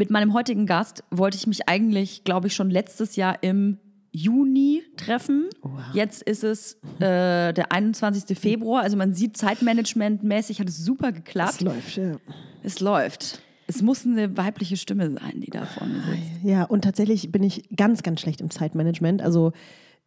[0.00, 3.76] Mit meinem heutigen Gast wollte ich mich eigentlich, glaube ich, schon letztes Jahr im
[4.12, 5.50] Juni treffen.
[5.92, 8.38] Jetzt ist es äh, der 21.
[8.38, 8.80] Februar.
[8.80, 11.56] Also man sieht, Zeitmanagement-mäßig hat es super geklappt.
[11.56, 12.16] Es läuft, ja.
[12.62, 13.42] Es läuft.
[13.66, 16.44] Es muss eine weibliche Stimme sein, die da vorne sitzt.
[16.44, 19.20] Ja, und tatsächlich bin ich ganz, ganz schlecht im Zeitmanagement.
[19.20, 19.52] Also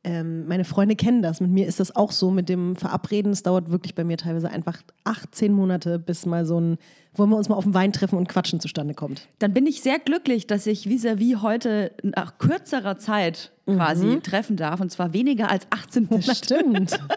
[0.03, 1.39] ähm, meine Freunde kennen das.
[1.39, 3.31] Mit mir ist das auch so mit dem Verabreden.
[3.31, 6.77] Es dauert wirklich bei mir teilweise einfach 18 Monate, bis mal so ein,
[7.15, 9.27] wollen wir uns mal auf den Wein treffen und quatschen zustande kommt.
[9.39, 14.81] Dann bin ich sehr glücklich, dass ich vis-à-vis heute nach kürzerer Zeit quasi treffen darf.
[14.81, 16.35] Und zwar weniger als 18 Monate.
[16.35, 16.99] Stimmt.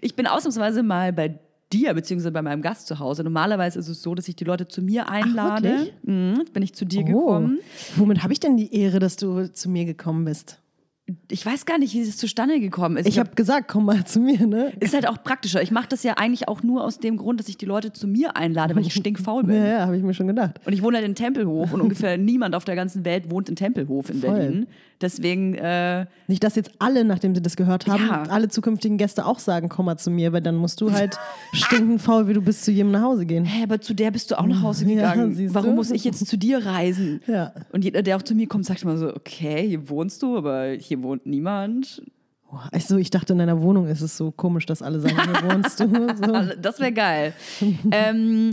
[0.00, 1.38] Ich bin ausnahmsweise mal bei
[1.72, 3.22] dir, beziehungsweise bei meinem Gast zu Hause.
[3.24, 5.68] Normalerweise ist es so, dass ich die Leute zu mir einlade.
[5.68, 5.94] wirklich?
[6.02, 7.04] Mhm, bin ich zu dir Oh.
[7.04, 7.58] gekommen.
[7.96, 10.58] Womit habe ich denn die Ehre, dass du zu mir gekommen bist?
[11.30, 13.06] Ich weiß gar nicht, wie es zustande gekommen ist.
[13.06, 14.72] Ich habe gesagt, komm mal zu mir, ne?
[14.80, 15.62] ist halt auch praktischer.
[15.62, 18.06] Ich mache das ja eigentlich auch nur aus dem Grund, dass ich die Leute zu
[18.06, 19.52] mir einlade, weil ich stinkfaul bin.
[19.62, 20.60] Ja, ja, habe ich mir schon gedacht.
[20.64, 23.56] Und ich wohne halt in Tempelhof und ungefähr niemand auf der ganzen Welt wohnt in
[23.56, 24.30] Tempelhof in Voll.
[24.30, 24.66] Berlin.
[25.02, 28.22] Deswegen, äh, Nicht, dass jetzt alle, nachdem sie das gehört haben, Ja.
[28.28, 31.18] alle zukünftigen Gäste auch sagen, komm mal zu mir, weil dann musst du halt
[31.52, 33.44] stinkend faul, wie du bist, zu jedem nach Hause gehen.
[33.44, 35.34] hä, aber zu der bist du auch nach Hause Ja, gegangen.
[35.34, 37.20] siehst Warum muss ich jetzt zu dir reisen?
[37.26, 37.52] Ja.
[37.72, 40.68] Und jeder, der auch zu mir kommt, sagt immer so, okay, hier wohnst du, aber
[40.78, 42.02] hier wohnt niemand.
[42.70, 45.80] Also ich dachte, in deiner Wohnung ist es so komisch, dass alle sagen, hier wohnst
[45.80, 45.84] du.
[46.16, 46.54] So.
[46.60, 47.32] Das wäre geil.
[47.90, 48.50] ähm,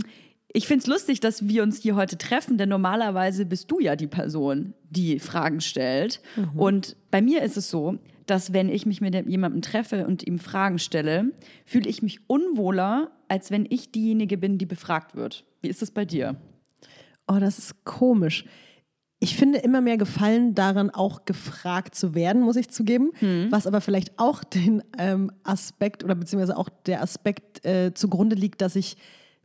[0.52, 3.94] ich finde es lustig, dass wir uns hier heute treffen, denn normalerweise bist du ja
[3.94, 6.20] die Person, die Fragen stellt.
[6.56, 10.38] Und bei mir ist es so, dass wenn ich mich mit jemandem treffe und ihm
[10.38, 11.32] Fragen stelle,
[11.64, 15.44] fühle ich mich unwohler, als wenn ich diejenige bin, die befragt wird.
[15.62, 16.36] Wie ist es bei dir?
[17.28, 18.44] Oh, das ist komisch.
[19.20, 23.10] Ich finde immer mehr Gefallen daran, auch gefragt zu werden, muss ich zugeben.
[23.50, 28.62] Was aber vielleicht auch den ähm, Aspekt oder beziehungsweise auch der Aspekt äh, zugrunde liegt,
[28.62, 28.96] dass ich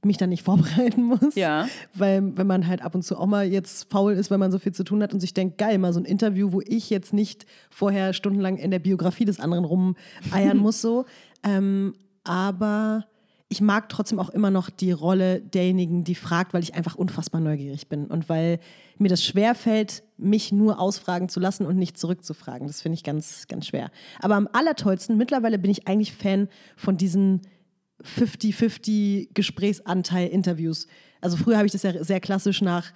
[0.05, 1.35] mich dann nicht vorbereiten muss.
[1.35, 1.67] Ja.
[1.93, 4.59] Weil wenn man halt ab und zu auch mal jetzt faul ist, weil man so
[4.59, 7.13] viel zu tun hat und sich denkt, geil, mal so ein Interview, wo ich jetzt
[7.13, 9.95] nicht vorher stundenlang in der Biografie des anderen rumeiern
[10.57, 11.05] muss so.
[11.43, 13.05] Ähm, aber
[13.47, 17.41] ich mag trotzdem auch immer noch die Rolle derjenigen, die fragt, weil ich einfach unfassbar
[17.41, 18.59] neugierig bin und weil
[18.97, 22.67] mir das schwerfällt, mich nur ausfragen zu lassen und nicht zurückzufragen.
[22.67, 23.91] Das finde ich ganz, ganz schwer.
[24.19, 27.41] Aber am allertollsten, mittlerweile bin ich eigentlich Fan von diesen
[28.03, 30.87] 50-50 Gesprächsanteil Interviews.
[31.21, 32.91] Also früher habe ich das ja sehr klassisch nach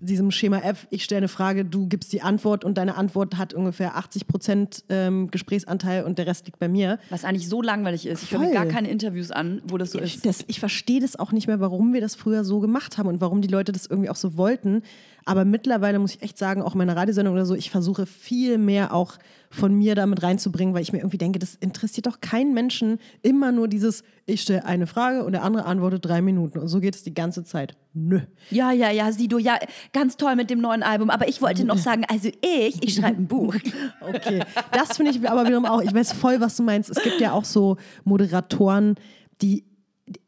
[0.00, 3.54] diesem Schema F, ich stelle eine Frage, du gibst die Antwort und deine Antwort hat
[3.54, 6.98] ungefähr 80 Prozent ähm, Gesprächsanteil und der Rest liegt bei mir.
[7.10, 8.22] Was eigentlich so langweilig ist.
[8.22, 8.52] Ich höre Voll.
[8.52, 10.26] gar keine Interviews an, wo das so Ich, ist.
[10.26, 13.20] das, ich verstehe das auch nicht mehr, warum wir das früher so gemacht haben und
[13.20, 14.82] warum die Leute das irgendwie auch so wollten.
[15.26, 18.58] Aber mittlerweile muss ich echt sagen, auch in meiner Radiosendung oder so, ich versuche viel
[18.58, 19.18] mehr auch
[19.50, 22.98] von mir damit reinzubringen, weil ich mir irgendwie denke, das interessiert doch keinen Menschen.
[23.22, 26.60] Immer nur dieses, ich stelle eine Frage und der andere antwortet drei Minuten.
[26.60, 27.76] Und so geht es die ganze Zeit.
[27.92, 28.20] Nö.
[28.50, 29.58] Ja, ja, ja, Sido, ja,
[29.92, 31.10] ganz toll mit dem neuen Album.
[31.10, 33.54] Aber ich wollte noch sagen, also ich, ich schreibe ein Buch.
[34.00, 36.90] Okay, das finde ich aber wiederum auch, ich weiß voll, was du meinst.
[36.90, 38.94] Es gibt ja auch so Moderatoren,
[39.42, 39.64] die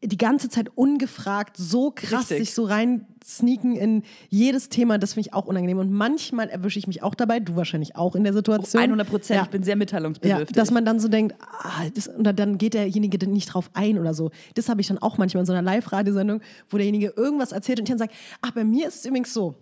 [0.02, 2.38] die ganze Zeit ungefragt so krass Richtig.
[2.38, 5.78] sich so rein sneaken in jedes Thema, das finde ich auch unangenehm.
[5.78, 8.82] Und manchmal erwische ich mich auch dabei, du wahrscheinlich auch in der Situation.
[8.82, 9.36] 100 Prozent.
[9.36, 9.42] Ja.
[9.44, 10.56] Ich bin sehr Ja, mitteilungsbedürftig.
[10.56, 14.14] dass man dann so denkt, ah, das, und dann geht derjenige nicht drauf ein oder
[14.14, 14.30] so.
[14.54, 16.40] Das habe ich dann auch manchmal in so einer Live-Radiosendung,
[16.70, 19.54] wo derjenige irgendwas erzählt und ich dann sage, ach, bei mir ist es übrigens so.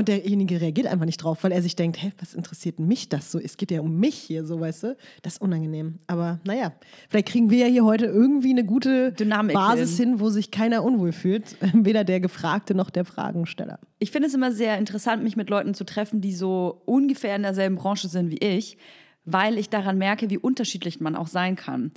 [0.00, 3.30] Und derjenige reagiert einfach nicht drauf, weil er sich denkt, hä, was interessiert mich das
[3.30, 3.38] so?
[3.38, 4.96] Es geht ja um mich hier, so weißt du.
[5.20, 5.98] Das ist unangenehm.
[6.06, 6.72] Aber naja,
[7.10, 10.12] vielleicht kriegen wir ja hier heute irgendwie eine gute Dynamik Basis hin.
[10.12, 11.54] hin, wo sich keiner unwohl fühlt.
[11.74, 13.78] Weder der Gefragte noch der Fragensteller.
[13.98, 17.42] Ich finde es immer sehr interessant, mich mit Leuten zu treffen, die so ungefähr in
[17.42, 18.78] derselben Branche sind wie ich,
[19.26, 21.92] weil ich daran merke, wie unterschiedlich man auch sein kann.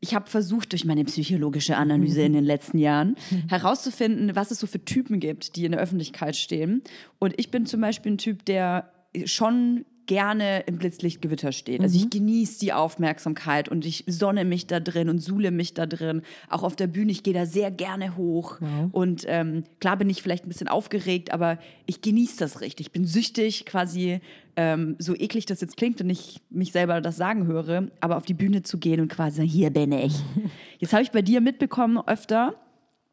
[0.00, 3.16] Ich habe versucht, durch meine psychologische Analyse in den letzten Jahren
[3.48, 6.82] herauszufinden, was es so für Typen gibt, die in der Öffentlichkeit stehen.
[7.18, 8.90] Und ich bin zum Beispiel ein Typ, der
[9.26, 11.80] schon gerne im Blitzlichtgewitter steht.
[11.82, 15.86] Also ich genieße die Aufmerksamkeit und ich sonne mich da drin und suhle mich da
[15.86, 16.22] drin.
[16.48, 18.58] Auch auf der Bühne, ich gehe da sehr gerne hoch.
[18.90, 22.86] Und ähm, klar bin ich vielleicht ein bisschen aufgeregt, aber ich genieße das richtig.
[22.86, 24.20] Ich bin süchtig, quasi
[24.56, 28.24] ähm, so eklig das jetzt klingt und ich mich selber das sagen höre, aber auf
[28.24, 30.14] die Bühne zu gehen und quasi sagen, hier bin ich.
[30.78, 32.54] Jetzt habe ich bei dir mitbekommen öfter,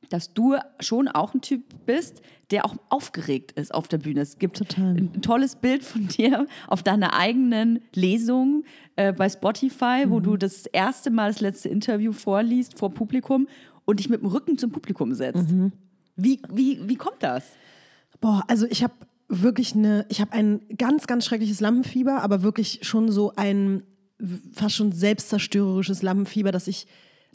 [0.09, 4.21] dass du schon auch ein Typ bist, der auch aufgeregt ist auf der Bühne.
[4.21, 4.95] Es gibt Total.
[4.95, 8.63] ein tolles Bild von dir auf deiner eigenen Lesung
[8.95, 13.47] äh, bei Spotify, wo du das erste Mal das letzte Interview vorliest vor Publikum
[13.85, 15.53] und dich mit dem Rücken zum Publikum setzt.
[16.15, 17.43] Wie, wie, wie kommt das?
[18.19, 18.93] Boah, also ich habe
[19.27, 23.83] wirklich eine, ich habe ein ganz, ganz schreckliches Lampenfieber, aber wirklich schon so ein
[24.53, 26.87] fast schon selbstzerstörerisches Lampenfieber, dass ich,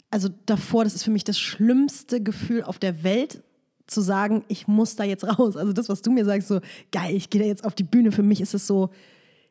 [0.09, 3.43] also davor, das ist für mich das schlimmste Gefühl auf der Welt
[3.87, 5.55] zu sagen, ich muss da jetzt raus.
[5.55, 6.59] Also das, was du mir sagst, so
[6.91, 8.11] geil, ich gehe da jetzt auf die Bühne.
[8.11, 8.89] Für mich ist es so,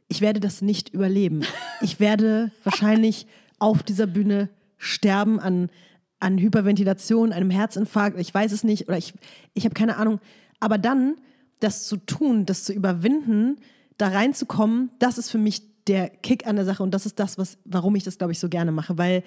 [0.09, 1.43] ich werde das nicht überleben.
[1.81, 3.27] Ich werde wahrscheinlich
[3.59, 4.49] auf dieser Bühne
[4.79, 5.71] sterben an,
[6.19, 8.19] an Hyperventilation, einem Herzinfarkt.
[8.19, 9.15] Ich weiß es nicht oder ich,
[9.55, 10.21] ich habe keine Ahnung.
[10.61, 11.17] Aber dann
[11.63, 13.59] das zu tun, das zu überwinden,
[13.99, 17.39] da reinzukommen, das ist für mich der Kick an der Sache und das ist das,
[17.39, 19.23] was, warum ich das, glaube ich, so gerne mache, weil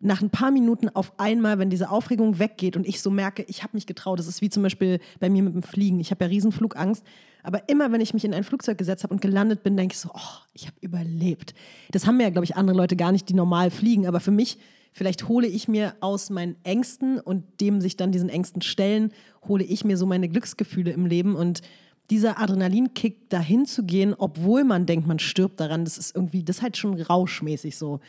[0.00, 3.62] nach ein paar Minuten auf einmal, wenn diese Aufregung weggeht und ich so merke, ich
[3.62, 6.00] habe mich getraut, das ist wie zum Beispiel bei mir mit dem Fliegen.
[6.00, 7.04] Ich habe ja Riesenflugangst,
[7.42, 9.98] aber immer wenn ich mich in ein Flugzeug gesetzt habe und gelandet bin, denke ich
[9.98, 11.54] so, oh, ich habe überlebt.
[11.90, 14.58] Das haben ja, glaube ich, andere Leute gar nicht, die normal fliegen, aber für mich,
[14.92, 19.12] vielleicht hole ich mir aus meinen Ängsten und dem sich dann diesen Ängsten stellen,
[19.46, 21.62] hole ich mir so meine Glücksgefühle im Leben und
[22.10, 26.56] dieser Adrenalinkick dahin zu gehen, obwohl man denkt, man stirbt daran, das ist irgendwie, das
[26.56, 28.00] ist halt schon rauschmäßig so.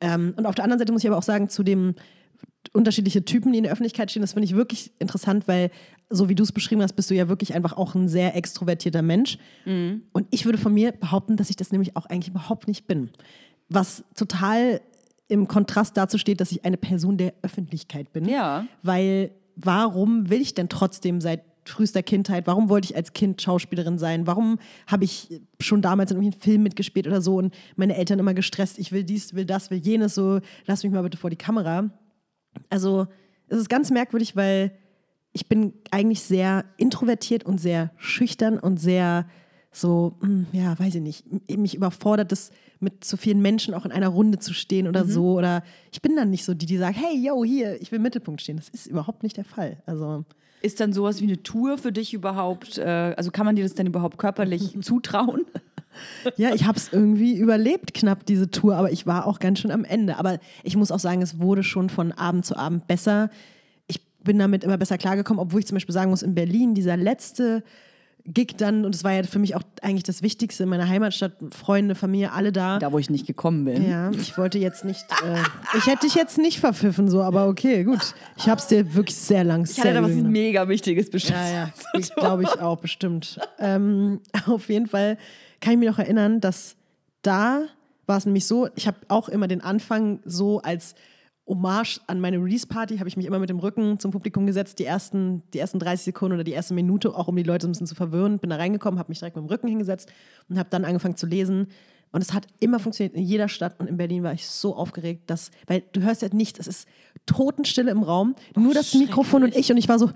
[0.00, 1.94] Ähm, und auf der anderen Seite muss ich aber auch sagen, zu dem
[2.72, 5.70] unterschiedliche Typen, die in der Öffentlichkeit stehen, das finde ich wirklich interessant, weil
[6.08, 9.02] so wie du es beschrieben hast, bist du ja wirklich einfach auch ein sehr extrovertierter
[9.02, 9.38] Mensch.
[9.64, 10.02] Mhm.
[10.12, 13.10] Und ich würde von mir behaupten, dass ich das nämlich auch eigentlich überhaupt nicht bin.
[13.68, 14.80] Was total
[15.30, 18.26] im Kontrast dazu steht, dass ich eine Person der Öffentlichkeit bin.
[18.26, 18.66] Ja.
[18.82, 23.98] Weil warum will ich denn trotzdem seit frühester Kindheit, warum wollte ich als Kind Schauspielerin
[23.98, 24.26] sein?
[24.26, 28.34] Warum habe ich schon damals in einem Film mitgespielt oder so und meine Eltern immer
[28.34, 31.36] gestresst, ich will dies, will das, will jenes, so lass mich mal bitte vor die
[31.36, 31.90] Kamera.
[32.70, 33.06] Also
[33.48, 34.72] es ist ganz merkwürdig, weil
[35.32, 39.26] ich bin eigentlich sehr introvertiert und sehr schüchtern und sehr
[39.70, 41.24] so, hm, ja, weiß ich nicht,
[41.56, 42.50] mich überfordert es,
[42.80, 45.10] mit so vielen Menschen auch in einer Runde zu stehen oder mhm.
[45.10, 45.38] so.
[45.38, 45.62] Oder
[45.92, 48.40] ich bin dann nicht so die, die sagt, hey, yo, hier, ich will im Mittelpunkt
[48.40, 48.56] stehen.
[48.56, 49.76] Das ist überhaupt nicht der Fall.
[49.86, 50.24] Also
[50.62, 52.78] ist dann sowas wie eine Tour für dich überhaupt?
[52.78, 55.44] Äh, also kann man dir das denn überhaupt körperlich zutrauen?
[56.36, 59.70] Ja, ich habe es irgendwie überlebt, knapp diese Tour, aber ich war auch ganz schön
[59.70, 60.18] am Ende.
[60.18, 63.30] Aber ich muss auch sagen, es wurde schon von Abend zu Abend besser.
[63.86, 66.96] Ich bin damit immer besser klargekommen, obwohl ich zum Beispiel sagen muss, in Berlin, dieser
[66.96, 67.64] letzte
[68.32, 71.32] Gig dann, und es war ja für mich auch eigentlich das Wichtigste in meiner Heimatstadt,
[71.50, 72.78] Freunde, Familie, alle da.
[72.78, 73.88] Da, wo ich nicht gekommen bin.
[73.88, 75.38] Ja, ich wollte jetzt nicht, äh,
[75.76, 78.14] ich hätte dich jetzt nicht verpfiffen, so, aber okay, gut.
[78.36, 81.38] Ich habe es dir wirklich sehr lang Ich hatte da was mega Wichtiges bestimmt.
[81.38, 83.38] Ja, ja, ich glaube ich auch, bestimmt.
[83.58, 85.18] Ähm, auf jeden Fall
[85.60, 86.76] kann ich mich noch erinnern, dass
[87.22, 87.64] da
[88.06, 90.94] war es nämlich so, ich habe auch immer den Anfang so als
[91.50, 94.84] Hommage an meine Release-Party habe ich mich immer mit dem Rücken zum Publikum gesetzt, die
[94.84, 97.88] ersten, die ersten 30 Sekunden oder die erste Minute, auch um die Leute ein bisschen
[97.88, 98.38] zu verwirren.
[98.38, 100.10] Bin da reingekommen, habe mich direkt mit dem Rücken hingesetzt
[100.48, 101.66] und habe dann angefangen zu lesen.
[102.12, 105.28] Und es hat immer funktioniert in jeder Stadt und in Berlin war ich so aufgeregt,
[105.28, 106.88] dass, weil du hörst ja nichts, es ist
[107.26, 110.10] Totenstille im Raum, nur das Mikrofon und ich und ich war so.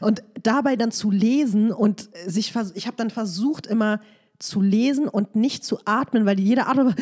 [0.00, 4.00] Und dabei dann zu lesen und sich, ich habe dann versucht immer
[4.38, 6.94] zu lesen und nicht zu atmen, weil jeder Atmen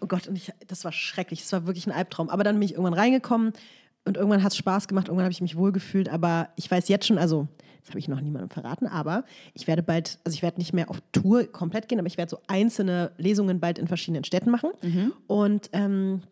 [0.00, 2.28] oh Gott, und ich, das war schrecklich, das war wirklich ein Albtraum.
[2.28, 3.52] Aber dann bin ich irgendwann reingekommen
[4.04, 7.06] und irgendwann hat es Spaß gemacht, irgendwann habe ich mich wohlgefühlt, aber ich weiß jetzt
[7.06, 7.48] schon, also
[7.80, 9.24] das habe ich noch niemandem verraten, aber
[9.54, 12.30] ich werde bald, also ich werde nicht mehr auf Tour komplett gehen, aber ich werde
[12.30, 15.12] so einzelne Lesungen bald in verschiedenen Städten machen mhm.
[15.26, 16.22] und ähm,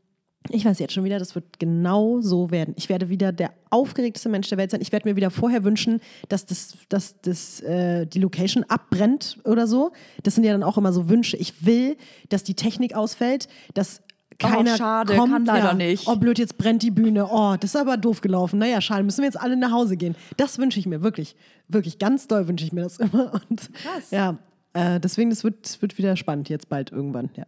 [0.50, 2.74] ich weiß jetzt schon wieder, das wird genau so werden.
[2.76, 4.80] Ich werde wieder der aufgeregteste Mensch der Welt sein.
[4.80, 9.66] Ich werde mir wieder vorher wünschen, dass, das, dass das, äh, die Location abbrennt oder
[9.66, 9.92] so.
[10.22, 11.36] Das sind ja dann auch immer so Wünsche.
[11.36, 11.96] Ich will,
[12.28, 14.02] dass die Technik ausfällt, dass
[14.38, 15.32] keiner oh, schade, kommt.
[15.32, 16.06] kann leider ja, nicht.
[16.06, 17.26] Oh, blöd, jetzt brennt die Bühne.
[17.28, 18.58] Oh, das ist aber doof gelaufen.
[18.58, 20.14] Naja, schade, müssen wir jetzt alle nach Hause gehen.
[20.36, 21.34] Das wünsche ich mir wirklich.
[21.66, 23.32] Wirklich, ganz doll wünsche ich mir das immer.
[23.50, 24.10] Und, Krass.
[24.12, 24.38] Ja,
[24.74, 27.46] äh, deswegen, das wird, wird wieder spannend jetzt bald irgendwann, ja.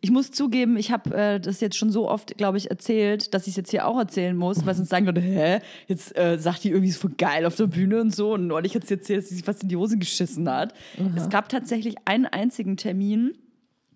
[0.00, 3.46] Ich muss zugeben, ich habe äh, das jetzt schon so oft, glaube ich, erzählt, dass
[3.46, 6.64] ich es jetzt hier auch erzählen muss, weil sonst sagen Leute, hä, jetzt äh, sagt
[6.64, 8.34] die irgendwie so geil auf der Bühne und so.
[8.34, 10.74] Und neulich hat sie erzählt, dass sie sich fast in die Hose geschissen hat.
[10.98, 11.16] Mhm.
[11.16, 13.36] Es gab tatsächlich einen einzigen Termin,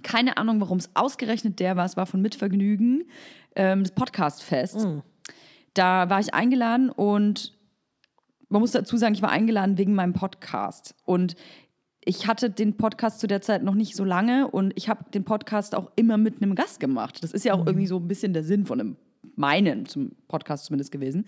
[0.02, 3.04] keine Ahnung, warum es ausgerechnet der war, es war von Mitvergnügen,
[3.57, 4.85] ähm, das Podcastfest.
[4.85, 5.02] Mhm.
[5.75, 7.59] Da war ich eingeladen und
[8.49, 10.95] man muss dazu sagen, ich war eingeladen wegen meinem Podcast.
[11.04, 11.37] Und
[12.09, 15.25] ich hatte den Podcast zu der Zeit noch nicht so lange und ich habe den
[15.25, 17.23] Podcast auch immer mit einem Gast gemacht.
[17.23, 17.67] Das ist ja auch mhm.
[17.67, 18.97] irgendwie so ein bisschen der Sinn von einem
[19.37, 21.27] meinen zum Podcast zumindest gewesen.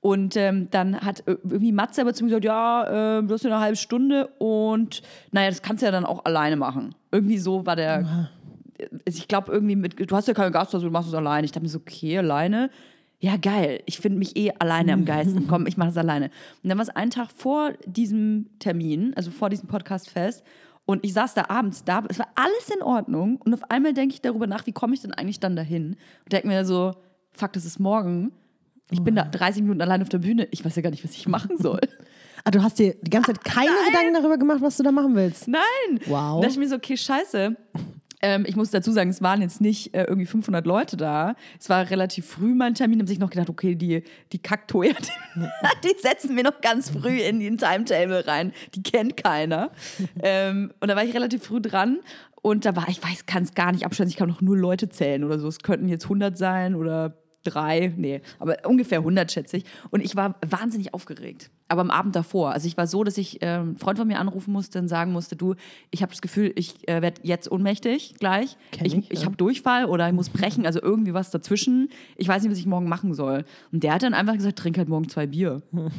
[0.00, 3.50] Und ähm, dann hat irgendwie Matze aber zu mir gesagt, ja, äh, du hast ja
[3.50, 6.94] eine halbe Stunde und naja, das kannst du ja dann auch alleine machen.
[7.10, 8.02] Irgendwie so war der.
[8.02, 8.28] Mhm.
[9.04, 11.44] Ich glaube irgendwie mit, du hast ja keinen Gast, also du machst es alleine.
[11.44, 12.70] Ich dachte mir so, okay, alleine
[13.20, 16.30] ja geil, ich finde mich eh alleine am geilsten, komm, ich mache es alleine.
[16.62, 20.42] Und dann war es einen Tag vor diesem Termin, also vor diesem Podcast fest
[20.86, 24.14] und ich saß da abends da, es war alles in Ordnung und auf einmal denke
[24.14, 26.94] ich darüber nach, wie komme ich denn eigentlich dann dahin und denke mir so,
[27.32, 28.32] fuck, das ist morgen,
[28.90, 31.12] ich bin da 30 Minuten allein auf der Bühne, ich weiß ja gar nicht, was
[31.12, 31.80] ich machen soll.
[32.42, 33.92] Ah, du hast dir die ganze Zeit keine Nein.
[33.92, 35.46] Gedanken darüber gemacht, was du da machen willst?
[35.46, 35.60] Nein.
[36.06, 36.36] Wow.
[36.36, 37.54] Da dachte ich mir so, okay, scheiße.
[38.22, 41.34] Ähm, ich muss dazu sagen, es waren jetzt nicht äh, irgendwie 500 Leute da.
[41.58, 42.98] Es war relativ früh mein Termin.
[42.98, 45.40] Da habe ich noch gedacht, okay, die, die Kaktoja, die,
[45.88, 48.52] die setzen wir noch ganz früh in den Timetable rein.
[48.74, 49.70] Die kennt keiner.
[50.22, 52.00] ähm, und da war ich relativ früh dran.
[52.42, 54.10] Und da war, ich weiß, kann es gar nicht abschätzen.
[54.10, 55.48] Ich kann noch nur Leute zählen oder so.
[55.48, 59.64] Es könnten jetzt 100 sein oder drei, nee, aber ungefähr 100 schätze ich.
[59.90, 61.50] Und ich war wahnsinnig aufgeregt.
[61.68, 62.52] Aber am Abend davor.
[62.52, 65.12] Also ich war so, dass ich äh, einen Freund von mir anrufen musste und sagen
[65.12, 65.54] musste, du,
[65.90, 68.56] ich habe das Gefühl, ich äh, werde jetzt ohnmächtig gleich.
[68.72, 71.88] Kenn ich ich, ich habe Durchfall oder ich muss brechen, also irgendwie was dazwischen.
[72.16, 73.44] Ich weiß nicht, was ich morgen machen soll.
[73.72, 75.62] Und der hat dann einfach gesagt, trink halt morgen zwei Bier.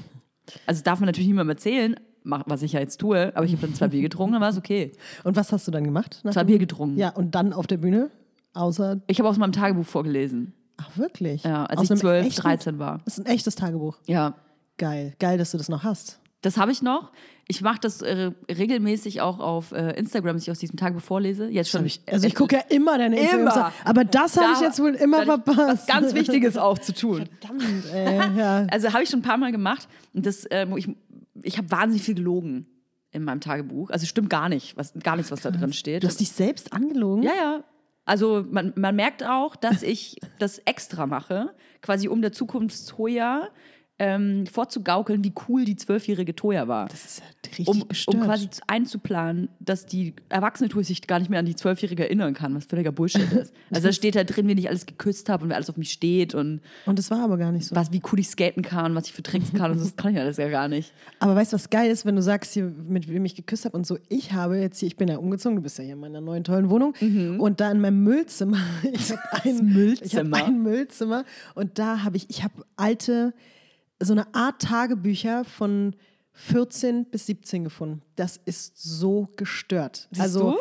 [0.66, 3.76] Also darf man natürlich niemandem erzählen, was ich ja jetzt tue, aber ich habe dann
[3.76, 4.92] zwei Bier getrunken, dann war es okay.
[5.24, 6.22] Und was hast du dann gemacht?
[6.30, 6.98] Zwei Bier getrunken.
[6.98, 8.10] Ja, und dann auf der Bühne?
[8.54, 10.54] Außer, Ich habe aus meinem Tagebuch vorgelesen.
[10.78, 11.44] Ach wirklich?
[11.44, 13.00] Ja, als Aus ich einem 12, echten- 13 war.
[13.06, 13.98] Das ist ein echtes Tagebuch.
[14.08, 14.36] Ja,
[14.78, 15.14] Geil.
[15.20, 16.20] Geil, dass du das noch hast.
[16.42, 17.12] Das habe ich noch.
[17.48, 21.48] Ich mache das äh, regelmäßig auch auf äh, Instagram, dass ich aus diesem Tagebuch vorlese.
[21.50, 21.86] Jetzt schon.
[21.86, 23.44] Ich, also ich gucke ja immer deine Immer.
[23.44, 23.72] Instagram.
[23.86, 25.60] Aber das habe Da- ich jetzt wohl immer verpasst.
[25.60, 27.28] Was ganz Wichtiges auch zu tun.
[27.42, 28.38] Verdammt, ey.
[28.40, 28.66] Ja.
[28.72, 29.88] Also habe ich schon ein paar Mal gemacht.
[30.16, 30.90] Und das, ähm, ich,
[31.44, 32.66] ich habe wahnsinnig viel gelogen
[33.12, 33.92] in meinem Tagebuch.
[33.92, 36.02] Also stimmt gar nicht, was, gar nichts, was da drin steht.
[36.02, 37.22] Du hast dich selbst angelogen?
[37.22, 37.64] Ja, ja.
[38.06, 43.50] Also man, man merkt auch, dass ich das extra mache, quasi um der Zukunft Toya
[44.04, 46.88] ähm, vorzugaukeln, wie cool die zwölfjährige Toya war.
[46.88, 51.20] Das ist ja richtig um, um quasi zu- einzuplanen, dass die erwachsene Tour sich gar
[51.20, 53.54] nicht mehr an die Zwölfjährige erinnern kann, was völliger Bullshit ist.
[53.74, 55.92] Also da steht da drin, wie ich alles geküsst habe und wer alles auf mich
[55.92, 57.76] steht und und das war aber gar nicht so.
[57.76, 60.14] was, wie cool ich skaten kann, was ich für Tricks kann und so, das kann
[60.14, 60.94] ich alles ja gar nicht.
[61.20, 63.78] Aber weißt du, was geil ist, wenn du sagst, hier, mit wem ich geküsst habe
[63.78, 66.00] und so, ich habe jetzt hier, ich bin ja umgezogen, du bist ja hier in
[66.00, 66.94] meiner neuen tollen Wohnung
[67.40, 68.58] und da in meinem Müllzimmer,
[68.92, 69.74] ich habe ein Mhm.
[69.74, 70.06] Müllzimmer?
[70.06, 71.24] Ich habe ein Müllzimmer
[71.56, 73.34] und da habe ich, ich habe alte,
[74.02, 75.96] so eine Art Tagebücher von
[76.34, 78.02] 14 bis 17 gefunden.
[78.16, 80.08] Das ist so gestört.
[80.12, 80.58] Siehst also,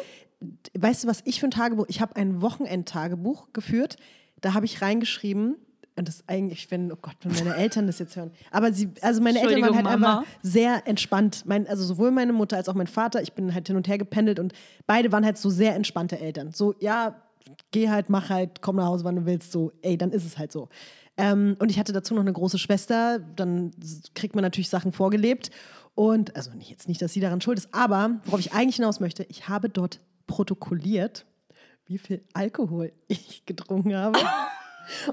[0.78, 3.96] weißt du, was ich für ein Tagebuch, ich habe ein Wochenendtagebuch geführt,
[4.40, 5.56] da habe ich reingeschrieben,
[5.96, 8.30] und das eigentlich, wenn, oh Gott, wenn meine Eltern das jetzt hören.
[8.50, 10.18] Aber sie, also meine Eltern waren halt Mama.
[10.20, 11.42] einfach sehr entspannt.
[11.46, 13.98] Mein, also sowohl meine Mutter als auch mein Vater, ich bin halt hin und her
[13.98, 14.54] gependelt und
[14.86, 16.52] beide waren halt so sehr entspannte Eltern.
[16.52, 17.16] So, ja,
[17.70, 20.38] geh halt, mach halt, komm nach Hause, wann du willst, so, ey, dann ist es
[20.38, 20.68] halt so.
[21.20, 23.72] Ähm, und ich hatte dazu noch eine große Schwester, dann
[24.14, 25.50] kriegt man natürlich Sachen vorgelebt.
[25.94, 29.00] Und, also nicht, jetzt nicht, dass sie daran schuld ist, aber worauf ich eigentlich hinaus
[29.00, 31.26] möchte, ich habe dort protokolliert,
[31.86, 34.18] wie viel Alkohol ich getrunken habe.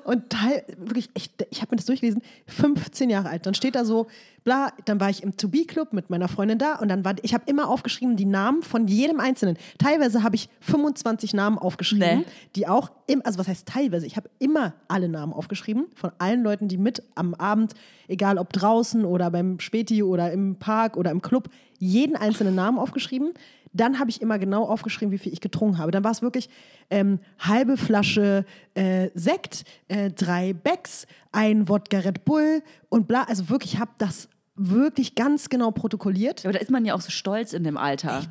[0.04, 3.46] Und teil, wirklich, ich, ich habe mir das durchgelesen, 15 Jahre alt.
[3.46, 4.08] Dann steht da so,
[4.44, 7.44] bla, dann war ich im To-Be-Club mit meiner Freundin da und dann war, ich habe
[7.48, 9.58] immer aufgeschrieben die Namen von jedem Einzelnen.
[9.78, 12.26] Teilweise habe ich 25 Namen aufgeschrieben, Nee.
[12.56, 16.44] die auch, im, also was heißt teilweise, ich habe immer alle Namen aufgeschrieben von allen
[16.44, 17.74] Leuten, die mit am Abend,
[18.08, 22.80] egal ob draußen oder beim Späti oder im Park oder im Club, jeden einzelnen Namen
[22.80, 23.34] aufgeschrieben.
[23.74, 25.92] Dann habe ich immer genau aufgeschrieben, wie viel ich getrunken habe.
[25.92, 26.50] Dann war es wirklich
[26.90, 33.24] ähm, halbe Flasche äh, Sekt, äh, drei Becks, ein Wodka Red Bull und bla.
[33.24, 36.46] Also wirklich, ich habe das wirklich ganz genau protokolliert.
[36.46, 38.24] Aber da ist man ja auch so stolz in dem Alter.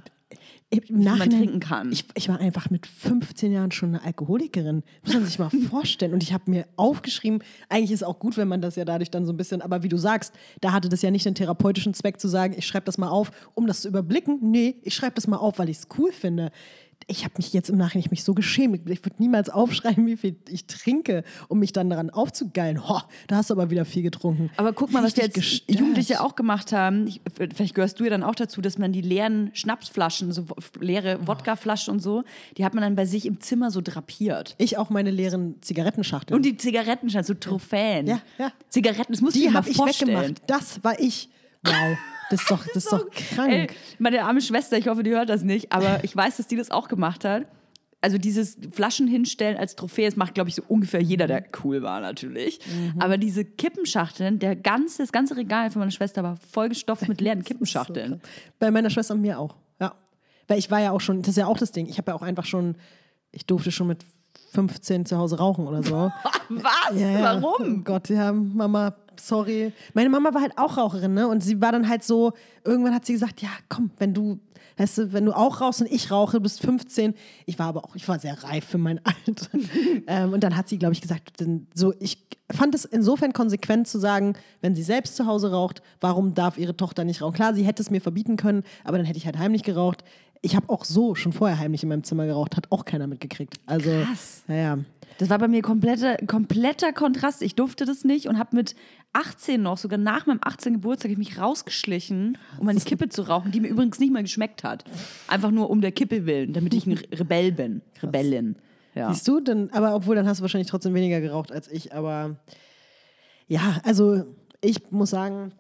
[0.69, 1.93] Im man trinken kann.
[1.93, 4.83] Ich, ich war einfach mit 15 Jahren schon eine Alkoholikerin.
[5.05, 6.13] Muss man sich mal vorstellen.
[6.13, 9.27] Und ich habe mir aufgeschrieben, eigentlich ist auch gut, wenn man das ja dadurch dann
[9.27, 12.21] so ein bisschen, aber wie du sagst, da hatte das ja nicht den therapeutischen Zweck
[12.21, 14.39] zu sagen, ich schreibe das mal auf, um das zu überblicken.
[14.43, 16.51] Nee, ich schreibe das mal auf, weil ich es cool finde.
[17.09, 18.91] Ich habe mich jetzt im Nachhinein ich mich so geschämt.
[18.91, 22.89] Ich würde niemals aufschreiben, wie viel ich trinke, um mich dann daran aufzugeilen.
[22.89, 24.51] Ho, da hast du aber wieder viel getrunken.
[24.57, 25.79] Aber guck mal, was Richtig jetzt gestört.
[25.79, 27.07] Jugendliche auch gemacht haben.
[27.07, 27.21] Ich,
[27.55, 30.47] vielleicht gehörst du ja dann auch dazu, dass man die leeren Schnapsflaschen, so
[30.81, 32.25] leere Wodkaflaschen und so,
[32.57, 34.57] die hat man dann bei sich im Zimmer so drapiert.
[34.59, 36.37] Ich auch meine leeren Zigarettenschachteln.
[36.37, 38.09] Und die Zigaretten, so Trophäen.
[38.09, 38.51] Ja, ja.
[38.69, 40.11] Zigaretten, das musst du dir die mal habe ich vorstellen.
[40.11, 40.43] weggemacht.
[40.49, 41.29] Das war ich.
[41.63, 41.97] Wow,
[42.31, 43.53] das ist doch, das ist doch krank.
[43.53, 43.67] Ey,
[43.99, 46.71] meine arme Schwester, ich hoffe, die hört das nicht, aber ich weiß, dass die das
[46.71, 47.47] auch gemacht hat.
[48.03, 51.83] Also dieses Flaschen hinstellen als Trophäe, das macht, glaube ich, so ungefähr jeder, der cool
[51.83, 52.61] war natürlich.
[52.67, 53.01] Mhm.
[53.01, 57.43] Aber diese Kippenschachteln, der ganze, das ganze Regal von meiner Schwester war vollgestopft mit leeren
[57.45, 58.21] Kippenschachteln.
[58.59, 59.57] Bei meiner Schwester und mir auch.
[59.81, 59.95] Ja.
[60.47, 61.87] Weil ich war ja auch schon, das ist ja auch das Ding.
[61.87, 62.77] Ich habe ja auch einfach schon,
[63.33, 64.05] ich durfte schon mit
[64.53, 66.13] 15 zu Hause rauchen oder so.
[66.49, 67.01] Was?
[67.01, 67.39] Ja, ja.
[67.39, 67.83] Oh Warum?
[67.83, 69.73] Gott, ja, Mama, sorry.
[69.95, 71.29] Meine Mama war halt auch Raucherin, ne?
[71.29, 72.33] Und sie war dann halt so,
[72.65, 74.39] irgendwann hat sie gesagt, ja, komm, wenn du,
[74.77, 77.15] weißt du, wenn du auch rauchst und ich rauche, du bist 15.
[77.47, 79.49] Ich war aber auch, ich war sehr reif für mein Alter.
[80.07, 83.89] ähm, und dann hat sie, glaube ich, gesagt, denn so, ich fand es insofern konsequent
[83.89, 87.35] zu sagen, wenn sie selbst zu Hause raucht, warum darf ihre Tochter nicht rauchen?
[87.35, 90.05] Klar, sie hätte es mir verbieten können, aber dann hätte ich halt heimlich geraucht.
[90.43, 93.59] Ich habe auch so schon vorher heimlich in meinem Zimmer geraucht, hat auch keiner mitgekriegt.
[93.67, 94.43] Also, Krass.
[94.47, 94.79] Naja.
[95.19, 97.41] Das war bei mir kompletter, kompletter Kontrast.
[97.41, 98.75] Ich durfte das nicht und habe mit
[99.15, 100.75] 18 noch, sogar nach meinem 18.
[100.75, 104.63] Geburtstag, ich mich rausgeschlichen, um eine Kippe zu rauchen, die mir übrigens nicht mal geschmeckt
[104.63, 104.85] hat.
[105.27, 107.81] Einfach nur um der Kippe willen, damit ich ein Rebell bin.
[108.03, 108.57] Rebellin.
[108.95, 109.13] Ja.
[109.13, 111.95] Siehst du, dann, aber obwohl, dann hast du wahrscheinlich trotzdem weniger geraucht als ich.
[111.95, 112.37] Aber
[113.49, 114.25] ja, also
[114.61, 115.53] ich muss sagen,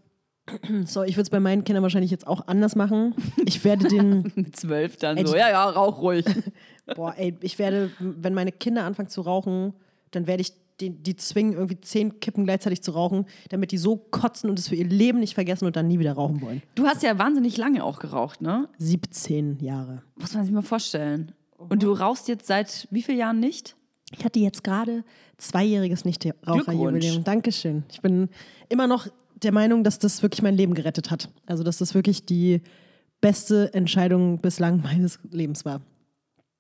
[0.85, 3.15] so, ich würde es bei meinen Kindern wahrscheinlich jetzt auch anders machen.
[3.45, 6.25] Ich werde den, Mit zwölf dann Ey, so, ja, ja, rauch ruhig.
[6.97, 9.75] boah, ey, ich werde, wenn meine Kinder anfangen zu rauchen,
[10.11, 13.97] dann werde ich die, die zwingen, irgendwie zehn Kippen gleichzeitig zu rauchen, damit die so
[13.97, 16.63] kotzen und es für ihr Leben nicht vergessen und dann nie wieder rauchen wollen.
[16.75, 18.69] Du hast ja wahnsinnig lange auch geraucht, ne?
[18.79, 20.03] 17 Jahre.
[20.17, 21.33] Muss man sich mal vorstellen.
[21.57, 23.75] Und du rauchst jetzt seit wie vielen Jahren nicht?
[24.13, 25.03] Ich hatte jetzt gerade
[25.39, 27.25] zweijähriges Nichtraucherjubiläum.
[27.25, 27.85] Dankeschön.
[27.91, 28.29] Ich bin
[28.69, 29.09] immer noch
[29.43, 31.29] der Meinung, dass das wirklich mein Leben gerettet hat.
[31.47, 32.63] Also, dass das wirklich die
[33.21, 35.81] beste Entscheidung bislang meines Lebens war.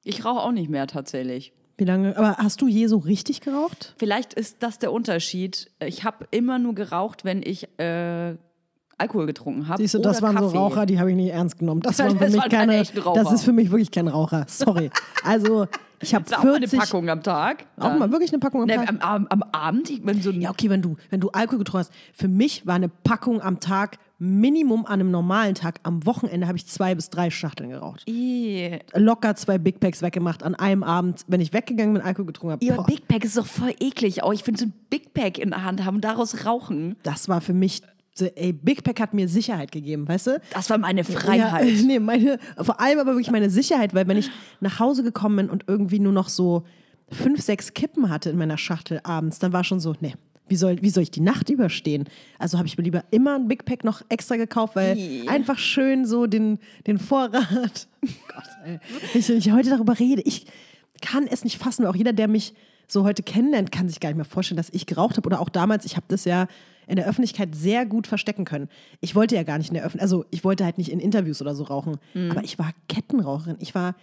[0.04, 1.52] Ich rauche auch nicht mehr tatsächlich.
[1.78, 2.16] Wie lange?
[2.16, 3.94] Aber hast du je so richtig geraucht?
[3.98, 5.70] Vielleicht ist das der Unterschied.
[5.84, 8.36] Ich habe immer nur geraucht, wenn ich äh,
[8.98, 9.82] Alkohol getrunken habe.
[9.82, 10.56] Siehst du, das waren so Kaffee.
[10.56, 11.82] Raucher, die habe ich nicht ernst genommen.
[11.82, 12.82] Das, Das waren für mich keine.
[13.14, 14.46] Das ist für mich wirklich kein Raucher.
[14.48, 14.90] Sorry.
[15.22, 15.66] Also
[16.00, 16.78] ich habe auch mal eine 40.
[16.78, 17.66] Packung am Tag.
[17.78, 18.88] Auch mal wirklich eine Packung am Ne, Tag.
[18.88, 21.86] am, am, am Abend, ich bin so Ja, okay, wenn du, wenn du Alkohol getrunken
[21.86, 21.92] hast.
[22.12, 25.78] Für mich war eine Packung am Tag Minimum an einem normalen Tag.
[25.82, 28.02] Am Wochenende habe ich zwei bis drei Schachteln geraucht.
[28.08, 28.78] Ih.
[28.94, 32.76] Locker zwei Big Packs weggemacht an einem Abend, wenn ich weggegangen bin, Alkohol getrunken habe.
[32.76, 34.22] Boah, Big Pack ist doch voll eklig.
[34.24, 36.96] Oh, ich finde so ein Big Pack in der Hand haben und daraus rauchen.
[37.02, 37.82] das war für mich,
[38.18, 40.40] so, ey, Big Pack hat mir Sicherheit gegeben, weißt du?
[40.52, 41.68] Das war meine Freiheit.
[41.68, 44.30] Ja, nee, meine, vor allem aber wirklich meine Sicherheit, weil wenn ich
[44.60, 46.64] nach Hause gekommen bin und irgendwie nur noch so
[47.10, 50.14] fünf, sechs Kippen hatte in meiner Schachtel abends, dann war schon so, nee,
[50.48, 52.04] wie soll, wie soll ich die Nacht überstehen?
[52.38, 55.28] Also habe ich mir lieber immer ein Big Pack noch extra gekauft, weil Ih.
[55.28, 57.88] einfach schön so den, den Vorrat.
[58.00, 58.78] Gott, ey.
[59.12, 60.46] Ich, wenn ich heute darüber rede, ich
[61.02, 62.54] kann es nicht fassen, auch jeder, der mich
[62.88, 65.26] so heute kennenlernt, kann sich gar nicht mehr vorstellen, dass ich geraucht habe.
[65.26, 66.46] Oder auch damals, ich habe das ja
[66.86, 68.68] in der Öffentlichkeit sehr gut verstecken können.
[69.00, 71.40] Ich wollte ja gar nicht in der Öffentlichkeit, also ich wollte halt nicht in Interviews
[71.42, 71.96] oder so rauchen,
[72.30, 73.56] aber ich war Kettenraucherin.
[73.60, 73.94] Ich war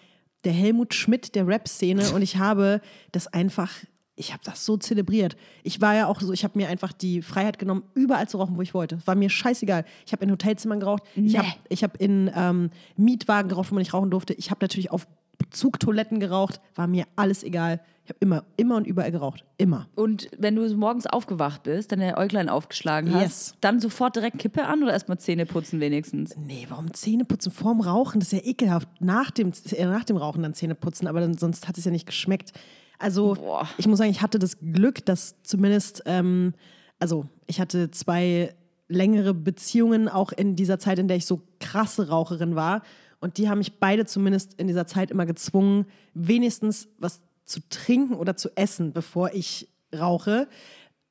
[0.43, 2.81] der Helmut Schmidt der Rap-Szene und ich habe
[3.13, 3.71] das einfach,
[4.15, 5.37] ich habe das so zelebriert.
[5.63, 8.57] Ich war ja auch so, ich habe mir einfach die Freiheit genommen, überall zu rauchen,
[8.57, 8.99] wo ich wollte.
[9.05, 9.85] War mir scheißegal.
[10.05, 11.37] Ich habe in Hotelzimmern geraucht, ich Nee.
[11.37, 14.33] habe ich hab in ähm, Mietwagen geraucht, wo man nicht rauchen durfte.
[14.33, 15.07] Ich habe natürlich auf
[15.51, 17.79] Zugtoiletten geraucht, war mir alles egal.
[18.05, 19.45] Ich habe immer, immer und überall geraucht.
[19.57, 19.87] Immer.
[19.95, 23.55] Und wenn du morgens aufgewacht bist, deine Äuglein aufgeschlagen hast, Yes.
[23.61, 26.35] dann sofort direkt Kippe an oder erstmal Zähne putzen wenigstens?
[26.35, 28.19] Nee, warum Zähne putzen vorm Rauchen?
[28.19, 28.89] Das ist ja ekelhaft.
[28.99, 31.91] Nach dem, äh, nach dem Rauchen dann Zähne putzen, aber dann, sonst hat es ja
[31.91, 32.51] nicht geschmeckt.
[32.99, 33.67] Also, Boah.
[33.77, 36.53] ich muss sagen, ich hatte das Glück, dass zumindest, ähm,
[36.99, 38.53] also, ich hatte zwei
[38.89, 42.81] längere Beziehungen auch in dieser Zeit, in der ich so krasse Raucherin war.
[43.21, 48.15] Und die haben mich beide zumindest in dieser Zeit immer gezwungen, wenigstens was zu trinken
[48.15, 50.47] oder zu essen, bevor ich rauche.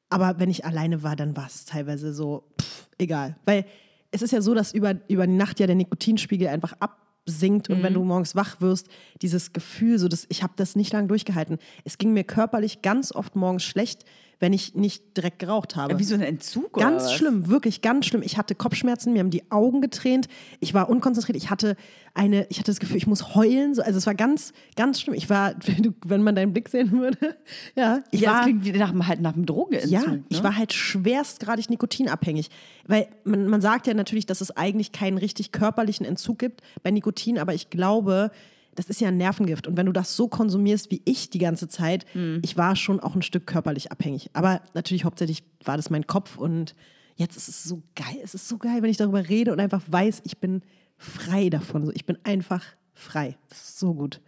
[0.09, 3.37] Aber wenn ich alleine war, dann war es teilweise so, pff, egal.
[3.45, 3.65] Weil
[4.11, 7.83] es ist ja so, dass über, über die Nacht ja der Nikotinspiegel einfach absinkt und
[7.83, 8.89] wenn du morgens wach wirst,
[9.23, 11.59] dieses Gefühl, so dass ich habe das nicht lange durchgehalten.
[11.85, 14.05] Es ging mir körperlich ganz oft morgens schlecht,
[14.43, 16.01] wenn ich nicht direkt geraucht habe.
[16.01, 18.23] Wie so ein Entzug oder Ganz schlimm, wirklich ganz schlimm.
[18.25, 20.27] Ich hatte Kopfschmerzen, mir haben die Augen getränt,
[20.59, 21.77] ich war unkonzentriert, ich hatte
[22.13, 23.73] eine, ich hatte das Gefühl, ich muss heulen.
[23.77, 25.15] So, also es war ganz, ganz schlimm.
[25.15, 25.55] Ich war,
[26.05, 27.37] wenn, man deinen Blick sehen würde,
[27.77, 28.43] ja, ich Ja, das war.
[28.43, 29.93] klingt wie nach, dem- halt nach einem Drogenentzug.
[29.93, 30.25] Ja, ne?
[30.29, 32.51] ich war halt schwerstgradig nikotinabhängig.
[32.89, 36.91] Weil man, man sagt ja natürlich, dass es eigentlich keinen richtig körperlichen Entzug gibt bei
[36.91, 38.33] Nikotin, aber ich glaube,
[38.75, 39.67] das ist ja ein Nervengift.
[39.67, 42.41] Und wenn du das so konsumierst wie ich die ganze Zeit, Hm.
[42.43, 44.31] ich war schon auch ein Stück körperlich abhängig.
[44.33, 46.75] Aber natürlich hauptsächlich war das mein Kopf und
[47.17, 48.19] jetzt ist es so geil.
[48.23, 50.63] Es ist so geil, wenn ich darüber rede und einfach weiß, ich bin
[50.97, 51.91] frei davon.
[51.95, 53.37] Ich bin einfach frei.
[53.49, 54.21] Das ist so gut.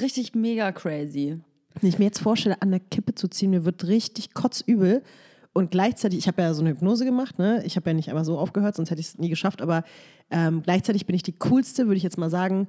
[0.00, 1.38] Richtig mega crazy.
[1.80, 5.02] Wenn ich mir jetzt vorstelle, an der Kippe zu ziehen, mir wird richtig kotzübel.
[5.52, 7.62] Und gleichzeitig, ich habe ja so eine Hypnose gemacht, ne?
[7.64, 9.60] Ich habe ja nicht einfach so aufgehört, sonst hätte ich es nie geschafft.
[9.62, 9.82] Aber
[10.30, 12.68] ähm, gleichzeitig bin ich die coolste, würde ich jetzt mal sagen,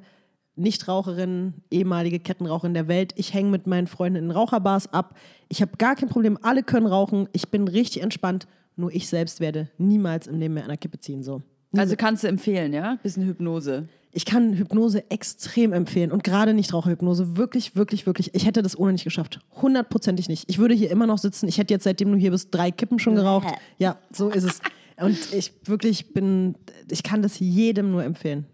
[0.60, 3.14] Nichtraucherin, ehemalige Kettenraucherin der Welt.
[3.16, 5.16] Ich hänge mit meinen Freunden in Raucherbars ab.
[5.48, 7.28] Ich habe gar kein Problem, alle können rauchen.
[7.34, 8.48] Ich bin richtig entspannt.
[8.76, 11.24] Nur ich selbst werde niemals im Leben mehr der Kippe ziehen.
[11.24, 11.42] So.
[11.76, 12.98] Also kannst du empfehlen, ja?
[13.04, 13.88] Bisschen Hypnose.
[14.12, 18.34] Ich kann Hypnose extrem empfehlen und gerade Nichtraucherhypnose wirklich, wirklich, wirklich.
[18.34, 19.40] Ich hätte das ohne nicht geschafft.
[19.62, 20.46] Hundertprozentig nicht.
[20.48, 21.48] Ich würde hier immer noch sitzen.
[21.48, 23.48] Ich hätte jetzt, seitdem du hier bist, drei Kippen schon geraucht.
[23.78, 24.62] Ja, so ist es.
[24.98, 26.56] Und ich wirklich bin,
[26.90, 28.46] ich kann das jedem nur empfehlen.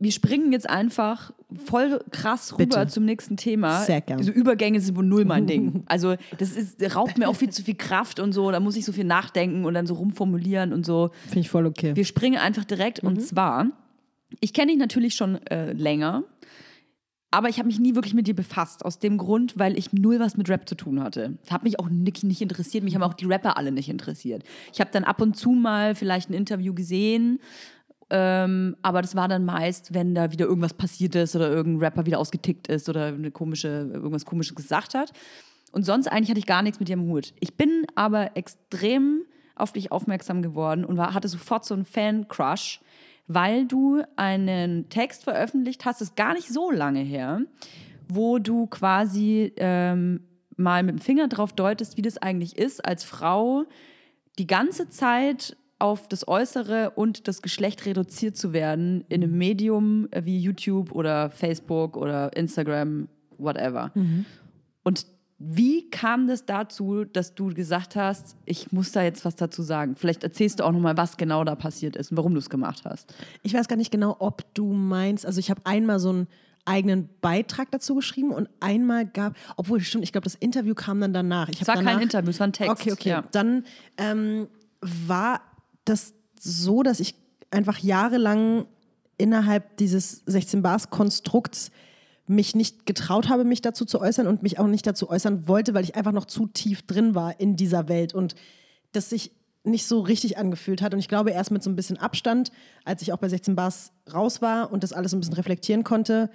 [0.00, 1.30] Wir springen jetzt einfach
[1.66, 2.86] voll krass rüber Bitte.
[2.88, 3.82] zum nächsten Thema.
[3.84, 4.18] Sehr gern.
[4.18, 5.84] Diese Übergänge sind wohl null mein Ding.
[5.86, 8.50] Also das ist, raubt mir auch viel zu viel Kraft und so.
[8.50, 11.10] Da muss ich so viel nachdenken und dann so rumformulieren und so.
[11.24, 11.94] Finde ich voll okay.
[11.94, 13.08] Wir springen einfach direkt Mhm.
[13.10, 13.66] und zwar
[14.40, 16.22] ich kenne dich natürlich schon äh, länger,
[17.32, 18.84] aber ich habe mich nie wirklich mit dir befasst.
[18.84, 21.38] Aus dem Grund, weil ich null was mit Rap zu tun hatte.
[21.48, 22.82] Hat mich auch nicht, nicht interessiert.
[22.84, 24.42] Mich haben auch die Rapper alle nicht interessiert.
[24.72, 27.38] Ich habe dann ab und zu mal vielleicht ein Interview gesehen.
[28.10, 32.06] Ähm, aber das war dann meist, wenn da wieder irgendwas passiert ist oder irgendein Rapper
[32.06, 35.12] wieder ausgetickt ist oder eine komische, irgendwas Komisches gesagt hat.
[35.72, 37.32] Und sonst eigentlich hatte ich gar nichts mit dir im Hut.
[37.38, 39.22] Ich bin aber extrem
[39.54, 42.80] auf dich aufmerksam geworden und war, hatte sofort so einen Fan-Crush
[43.32, 47.42] weil du einen Text veröffentlicht hast, ist gar nicht so lange her,
[48.08, 50.24] wo du quasi ähm,
[50.56, 53.66] mal mit dem Finger drauf deutest, wie das eigentlich ist, als Frau
[54.40, 60.08] die ganze Zeit auf das Äußere und das Geschlecht reduziert zu werden in einem Medium
[60.14, 63.90] wie YouTube oder Facebook oder Instagram, whatever.
[63.94, 64.24] Mhm.
[64.82, 65.06] Und
[65.38, 69.96] wie kam das dazu, dass du gesagt hast, ich muss da jetzt was dazu sagen?
[69.96, 72.82] Vielleicht erzählst du auch nochmal, was genau da passiert ist und warum du es gemacht
[72.84, 73.14] hast.
[73.42, 76.28] Ich weiß gar nicht genau, ob du meinst, also ich habe einmal so einen
[76.66, 81.14] eigenen Beitrag dazu geschrieben und einmal gab, obwohl stimmt, ich glaube, das Interview kam dann
[81.14, 81.48] danach.
[81.48, 82.70] Ich es war danach, kein Interview, es war ein Text.
[82.70, 83.08] Okay, okay.
[83.08, 83.24] Ja.
[83.32, 83.64] Dann
[83.96, 84.46] ähm,
[84.82, 85.40] war
[85.90, 87.14] das so, dass ich
[87.50, 88.66] einfach jahrelang
[89.18, 91.70] innerhalb dieses 16-Bars-Konstrukts
[92.26, 95.74] mich nicht getraut habe, mich dazu zu äußern und mich auch nicht dazu äußern wollte,
[95.74, 98.34] weil ich einfach noch zu tief drin war in dieser Welt und
[98.92, 99.32] das sich
[99.64, 100.94] nicht so richtig angefühlt hat.
[100.94, 102.50] Und ich glaube, erst mit so ein bisschen Abstand,
[102.84, 105.84] als ich auch bei 16 Bars raus war und das alles so ein bisschen reflektieren
[105.84, 106.30] konnte,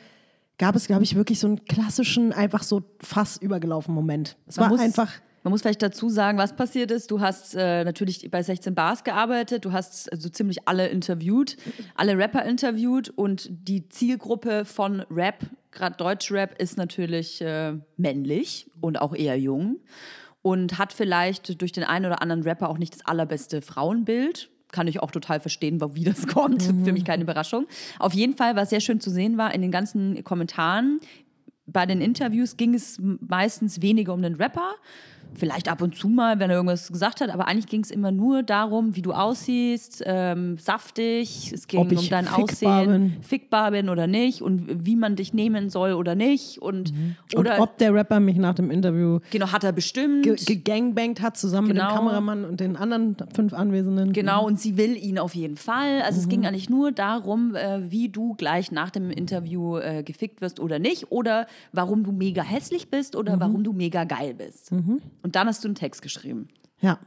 [0.58, 4.38] gab es, glaube ich, wirklich so einen klassischen, einfach so fass übergelaufen Moment.
[4.48, 5.12] Es war einfach
[5.46, 7.12] man muss vielleicht dazu sagen, was passiert ist.
[7.12, 11.56] Du hast äh, natürlich bei 16 Bars gearbeitet, du hast so also ziemlich alle interviewt,
[11.94, 19.00] alle Rapper interviewt und die Zielgruppe von Rap, gerade Deutschrap, ist natürlich äh, männlich und
[19.00, 19.82] auch eher jung
[20.42, 24.50] und hat vielleicht durch den einen oder anderen Rapper auch nicht das allerbeste Frauenbild.
[24.72, 26.74] Kann ich auch total verstehen, wie das kommt.
[26.74, 26.86] Mhm.
[26.86, 27.68] Für mich keine Überraschung.
[28.00, 31.02] Auf jeden Fall, was sehr schön zu sehen war in den ganzen Kommentaren,
[31.68, 34.76] bei den Interviews ging es meistens weniger um den Rapper,
[35.34, 38.12] vielleicht ab und zu mal, wenn er irgendwas gesagt hat, aber eigentlich ging es immer
[38.12, 43.24] nur darum, wie du aussiehst, ähm, saftig, es ging um dein Aussehen, bin.
[43.24, 47.16] fickbar bin oder nicht und wie man dich nehmen soll oder nicht und, mhm.
[47.36, 51.38] oder und ob der Rapper mich nach dem Interview genau hat er bestimmt gegangbangt hat
[51.38, 51.84] zusammen genau.
[51.84, 52.10] mit dem genau.
[52.10, 54.14] Kameramann und den anderen fünf Anwesenden.
[54.14, 56.02] Genau und sie will ihn auf jeden Fall.
[56.02, 56.24] Also mhm.
[56.24, 60.60] es ging eigentlich nur darum, äh, wie du gleich nach dem Interview äh, gefickt wirst
[60.60, 63.40] oder nicht oder warum du mega hässlich bist oder mhm.
[63.42, 64.72] warum du mega geil bist.
[64.72, 65.02] Mhm.
[65.26, 66.50] Und dann hast du einen Text geschrieben.
[66.82, 67.00] Ja.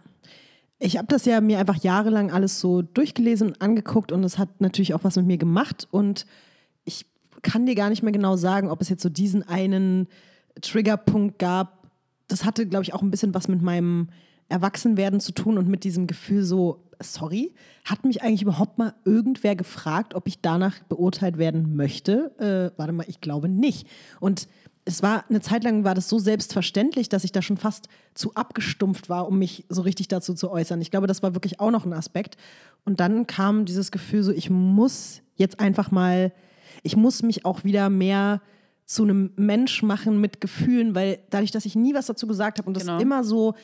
[0.80, 4.60] Ich habe das ja mir einfach jahrelang alles so durchgelesen und angeguckt und es hat
[4.60, 6.26] natürlich auch was mit mir gemacht und
[6.84, 7.06] ich
[7.42, 10.08] kann dir gar nicht mehr genau sagen, ob es jetzt so diesen einen
[10.60, 11.86] Triggerpunkt gab.
[12.26, 14.08] Das hatte, glaube ich, auch ein bisschen was mit meinem
[14.48, 17.54] Erwachsenwerden zu tun und mit diesem Gefühl so, sorry,
[17.84, 22.32] hat mich eigentlich überhaupt mal irgendwer gefragt, ob ich danach beurteilt werden möchte?
[22.74, 23.86] Äh, warte mal, ich glaube nicht.
[24.18, 24.48] Und
[24.88, 28.34] es war eine Zeit lang war das so selbstverständlich, dass ich da schon fast zu
[28.34, 30.80] abgestumpft war, um mich so richtig dazu zu äußern.
[30.80, 32.38] Ich glaube, das war wirklich auch noch ein Aspekt.
[32.86, 36.32] Und dann kam dieses Gefühl so, ich muss jetzt einfach mal,
[36.82, 38.40] ich muss mich auch wieder mehr
[38.86, 42.66] zu einem Mensch machen mit Gefühlen, weil dadurch, dass ich nie was dazu gesagt habe
[42.66, 42.94] und genau.
[42.94, 43.54] das immer so,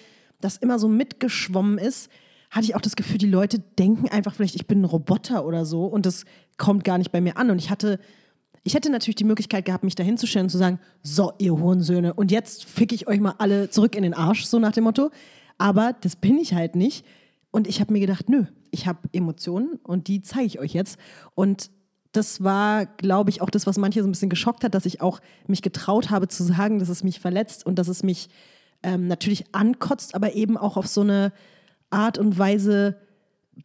[0.42, 2.10] das immer so mitgeschwommen ist,
[2.50, 5.64] hatte ich auch das Gefühl, die Leute denken einfach vielleicht, ich bin ein Roboter oder
[5.64, 6.26] so und das
[6.58, 7.50] kommt gar nicht bei mir an.
[7.50, 7.98] Und ich hatte
[8.64, 11.52] ich hätte natürlich die Möglichkeit gehabt, mich dahin zu stellen und zu sagen, so, ihr
[11.52, 14.84] Hurensöhne, und jetzt fick ich euch mal alle zurück in den Arsch, so nach dem
[14.84, 15.10] Motto.
[15.58, 17.04] Aber das bin ich halt nicht.
[17.50, 20.98] Und ich habe mir gedacht, nö, ich habe Emotionen und die zeige ich euch jetzt.
[21.34, 21.70] Und
[22.12, 25.00] das war, glaube ich, auch das, was manche so ein bisschen geschockt hat, dass ich
[25.00, 28.30] auch mich getraut habe zu sagen, dass es mich verletzt und dass es mich
[28.82, 31.32] ähm, natürlich ankotzt, aber eben auch auf so eine
[31.90, 32.96] Art und Weise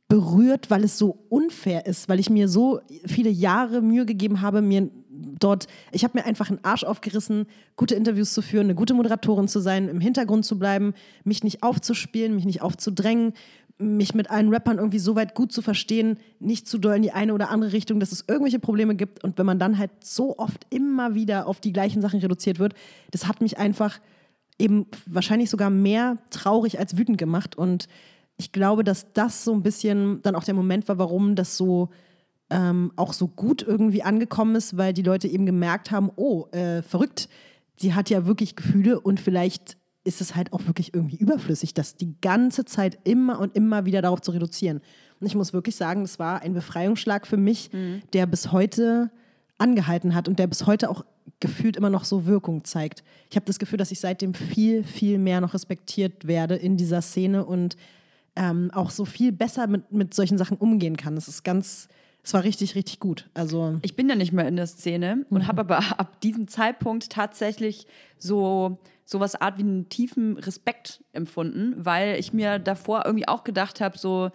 [0.08, 4.62] berührt, weil es so unfair ist, weil ich mir so viele Jahre Mühe gegeben habe,
[4.62, 4.90] mir
[5.40, 9.48] dort, ich habe mir einfach einen Arsch aufgerissen, gute Interviews zu führen, eine gute Moderatorin
[9.48, 13.34] zu sein, im Hintergrund zu bleiben, mich nicht aufzuspielen, mich nicht aufzudrängen,
[13.78, 17.12] mich mit allen Rappern irgendwie so weit gut zu verstehen, nicht zu doll in die
[17.12, 19.24] eine oder andere Richtung, dass es irgendwelche Probleme gibt.
[19.24, 22.74] Und wenn man dann halt so oft immer wieder auf die gleichen Sachen reduziert wird,
[23.12, 24.00] das hat mich einfach
[24.58, 27.58] eben wahrscheinlich sogar mehr traurig als wütend gemacht.
[27.58, 27.88] Und
[28.40, 31.90] ich glaube, dass das so ein bisschen dann auch der Moment war, warum das so
[32.50, 36.82] ähm, auch so gut irgendwie angekommen ist, weil die Leute eben gemerkt haben, oh, äh,
[36.82, 37.28] verrückt,
[37.76, 41.96] sie hat ja wirklich Gefühle und vielleicht ist es halt auch wirklich irgendwie überflüssig, das
[41.96, 44.82] die ganze Zeit immer und immer wieder darauf zu reduzieren.
[45.20, 48.02] Und ich muss wirklich sagen, das war ein Befreiungsschlag für mich, mhm.
[48.14, 49.12] der bis heute
[49.58, 51.04] angehalten hat und der bis heute auch
[51.42, 53.04] gefühlt immer noch so Wirkung zeigt.
[53.30, 57.02] Ich habe das Gefühl, dass ich seitdem viel, viel mehr noch respektiert werde in dieser
[57.02, 57.76] Szene und
[58.40, 61.16] ähm, auch so viel besser mit, mit solchen Sachen umgehen kann.
[61.16, 61.90] Das ist ganz,
[62.24, 63.30] Es war richtig, richtig gut.
[63.34, 67.12] Also Ich bin ja nicht mehr in der Szene und habe aber ab diesem Zeitpunkt
[67.12, 67.86] tatsächlich
[68.18, 73.82] so sowas Art wie einen tiefen Respekt empfunden, weil ich mir davor irgendwie auch gedacht
[73.82, 74.30] habe, so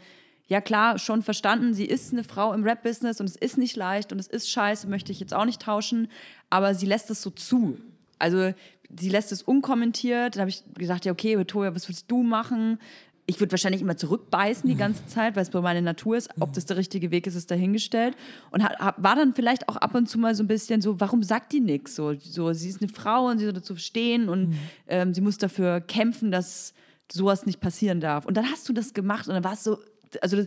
[0.47, 4.13] ja klar, schon verstanden, sie ist eine Frau im Rap-Business und es ist nicht leicht
[4.13, 6.09] und es ist scheiße, möchte ich jetzt auch nicht tauschen,
[6.51, 7.79] aber sie lässt es so zu.
[8.19, 8.53] Also
[8.99, 10.37] sie lässt es unkommentiert.
[10.37, 12.79] Da habe ich gesagt, ja okay, Victoria, was willst du machen?
[13.27, 16.29] Ich würde wahrscheinlich immer zurückbeißen die ganze Zeit, weil es bei meiner Natur ist.
[16.41, 18.17] Ob das der richtige Weg ist, ist dahingestellt.
[18.51, 21.01] Und ha- ha- war dann vielleicht auch ab und zu mal so ein bisschen so,
[21.01, 21.95] warum sagt die nichts?
[21.95, 24.55] So, so, sie ist eine Frau und sie soll dazu stehen und
[24.89, 26.75] ähm, sie muss dafür kämpfen, dass
[27.11, 28.27] sowas nicht passieren darf.
[28.27, 29.79] Und dann hast du das gemacht und dann war es so,
[30.21, 30.47] also das,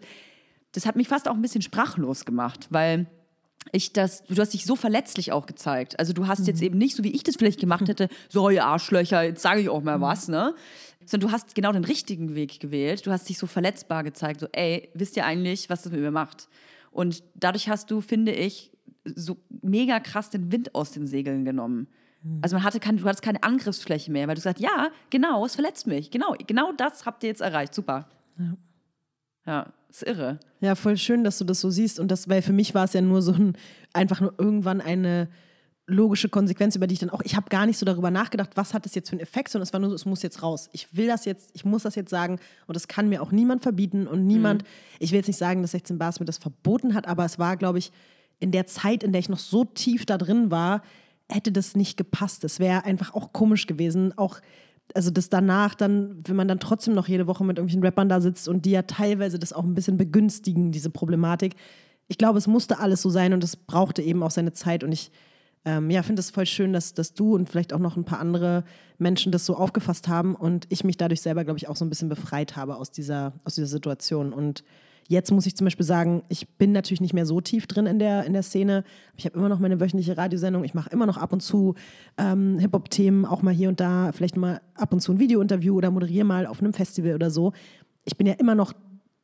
[0.74, 3.08] das hat mich fast auch ein bisschen sprachlos gemacht, weil
[3.72, 6.00] ich das, du hast dich so verletzlich auch gezeigt.
[6.00, 8.66] Also du hast jetzt eben nicht, so wie ich das vielleicht gemacht hätte, so ihr
[8.66, 10.54] Arschlöcher, jetzt sage ich auch mal was, ne?
[11.06, 13.06] Sondern du hast genau den richtigen Weg gewählt.
[13.06, 16.12] Du hast dich so verletzbar gezeigt, so ey, wisst ihr eigentlich, was das mit mir
[16.12, 16.50] macht?
[16.92, 18.72] Und dadurch hast du, finde ich,
[19.06, 21.88] so mega krass den Wind aus den Segeln genommen.
[22.42, 25.56] Also man hatte keine, du hattest keine Angriffsfläche mehr, weil du gesagt, ja, genau, es
[25.56, 26.12] verletzt mich.
[26.12, 27.74] Genau, genau das habt ihr jetzt erreicht.
[27.74, 28.10] Super.
[29.46, 30.40] Ja, ist irre.
[30.60, 32.00] Ja, voll schön, dass du das so siehst.
[32.00, 33.58] Und das, weil für mich war es ja nur so ein,
[33.94, 35.30] einfach nur irgendwann eine
[35.88, 38.74] logische Konsequenz, über die ich dann auch, ich habe gar nicht so darüber nachgedacht, was
[38.74, 40.70] hat das jetzt für einen Effekt, sondern es war nur so, es muss jetzt raus.
[40.74, 43.64] Ich will das jetzt, ich muss das jetzt sagen und das kann mir auch niemand
[43.64, 44.66] verbieten und niemand,
[45.00, 47.56] ich will jetzt nicht sagen, dass 16 Bars mir das verboten hat, aber es war,
[47.56, 47.94] glaube ich,
[48.40, 50.84] in der Zeit, in der ich noch so tief da drin war,
[51.30, 52.44] hätte das nicht gepasst.
[52.44, 54.40] Es wäre einfach auch komisch gewesen, auch
[54.94, 58.22] also das danach dann, wenn man dann trotzdem noch jede Woche mit irgendwelchen Rappern da
[58.22, 61.56] sitzt und die ja teilweise das auch ein bisschen begünstigen, diese Problematik.
[62.08, 64.92] Ich glaube, es musste alles so sein und es brauchte eben auch seine Zeit und
[64.92, 65.12] ich
[65.68, 68.20] ähm, ja, finde es voll schön, dass, dass du und vielleicht auch noch ein paar
[68.20, 68.64] andere
[68.98, 71.90] Menschen das so aufgefasst haben und ich mich dadurch selber, glaube ich, auch so ein
[71.90, 74.32] bisschen befreit habe aus dieser, aus dieser Situation.
[74.32, 74.64] Und
[75.08, 78.00] jetzt muss ich zum Beispiel sagen, ich bin natürlich nicht mehr so tief drin in
[78.00, 78.84] der, in der Szene.
[79.16, 80.64] Ich habe immer noch meine wöchentliche Radiosendung.
[80.64, 81.76] Ich mache immer noch ab und zu
[82.18, 85.92] ähm, Hip-Hop-Themen, auch mal hier und da, vielleicht mal ab und zu ein Videointerview oder
[85.92, 87.54] moderiere mal auf einem Festival oder so.
[88.06, 88.74] Ich bin ja immer noch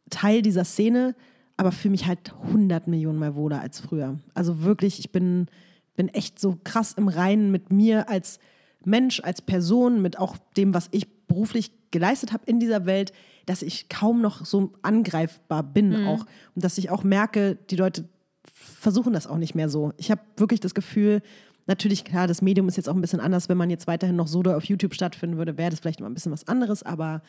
[0.10, 1.16] Teil dieser Szene,
[1.58, 4.20] aber fühle mich halt 100 Millionen Mal wohler als früher.
[4.34, 5.48] Also wirklich, ich bin,
[5.96, 8.40] bin echt so krass im Reinen mit mir als
[8.86, 13.14] Mensch, als Person, mit auch dem, was ich beruflich geleistet habe in dieser Welt,
[13.46, 16.26] dass ich kaum noch so angreifbar bin auch.
[16.56, 18.10] Und dass ich auch merke, die Leute
[18.52, 19.94] versuchen das auch nicht mehr so.
[19.96, 21.22] Ich habe wirklich das Gefühl,
[21.66, 24.28] natürlich klar, das Medium ist jetzt auch ein bisschen anders, wenn man jetzt weiterhin noch
[24.28, 27.22] so da auf YouTube stattfinden würde, wäre das vielleicht mal ein bisschen was anderes, aber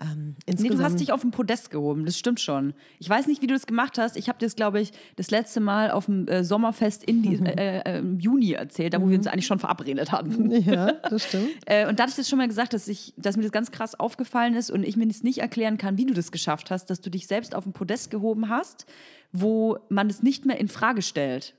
[0.00, 2.74] ähm, Nee, du hast dich auf den Podest gehoben, das stimmt schon.
[2.98, 4.16] Ich weiß nicht, wie du das gemacht hast.
[4.16, 7.36] Ich habe dir das, glaube ich, das letzte Mal auf dem äh, Sommerfest in die,
[7.36, 10.50] äh, äh, im Juni erzählt, da wo wir uns eigentlich schon verabredet hatten.
[10.62, 11.50] ja, das stimmt.
[11.66, 13.70] Äh, und da hatte ich das schon mal gesagt, dass, ich, dass mir das ganz
[13.70, 16.86] krass aufgefallen ist und ich mir das nicht erklären kann, wie du das geschafft hast,
[16.86, 18.86] dass du dich selbst auf den Podest gehoben hast,
[19.32, 21.54] wo man es nicht mehr in Frage stellt.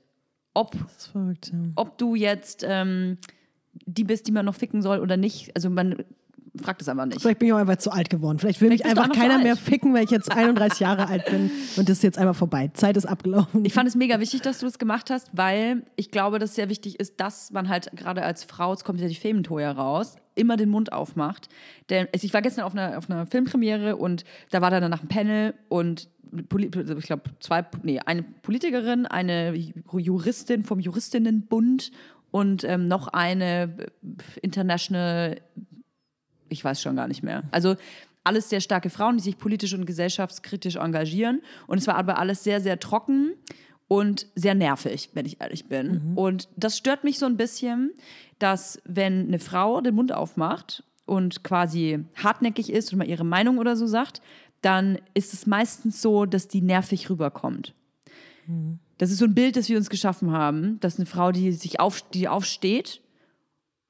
[0.52, 0.76] Ob,
[1.12, 1.58] verrückt, ja.
[1.76, 3.18] ob du jetzt ähm,
[3.86, 5.54] die bist, die man noch ficken soll oder nicht.
[5.56, 6.04] Also man
[6.62, 7.20] fragt es einfach nicht.
[7.20, 8.38] Vielleicht bin ich auch einfach zu alt geworden.
[8.38, 11.26] Vielleicht will mich Vielleicht du einfach keiner mehr ficken, weil ich jetzt 31 Jahre alt
[11.26, 12.70] bin und das ist jetzt einfach vorbei.
[12.74, 13.64] Zeit ist abgelaufen.
[13.64, 16.56] Ich fand es mega wichtig, dass du das gemacht hast, weil ich glaube, dass es
[16.56, 20.16] sehr wichtig ist, dass man halt gerade als Frau, es kommt ja die Fementoja raus,
[20.34, 21.48] immer den Mund aufmacht.
[21.90, 25.02] Denn also ich war gestern auf einer, auf einer Filmpremiere und da war dann danach
[25.02, 26.08] ein Panel und
[26.50, 29.54] also ich glaube zwei, nee, eine Politikerin, eine
[29.92, 31.92] Juristin vom Juristinnenbund
[32.32, 33.76] und ähm, noch eine
[34.42, 35.36] International
[36.54, 37.42] ich weiß schon gar nicht mehr.
[37.50, 37.76] Also
[38.24, 41.42] alles sehr starke Frauen, die sich politisch und gesellschaftskritisch engagieren.
[41.66, 43.34] Und es war aber alles sehr, sehr trocken
[43.86, 46.12] und sehr nervig, wenn ich ehrlich bin.
[46.16, 47.92] Und das stört mich so ein bisschen,
[48.38, 53.58] dass wenn eine Frau den Mund aufmacht und quasi hartnäckig ist und mal ihre Meinung
[53.58, 54.22] oder so sagt,
[54.62, 57.74] dann ist es meistens so, dass die nervig rüberkommt.
[58.96, 61.80] Das ist so ein Bild, das wir uns geschaffen haben, dass eine Frau, die sich
[61.80, 63.02] auf, die aufsteht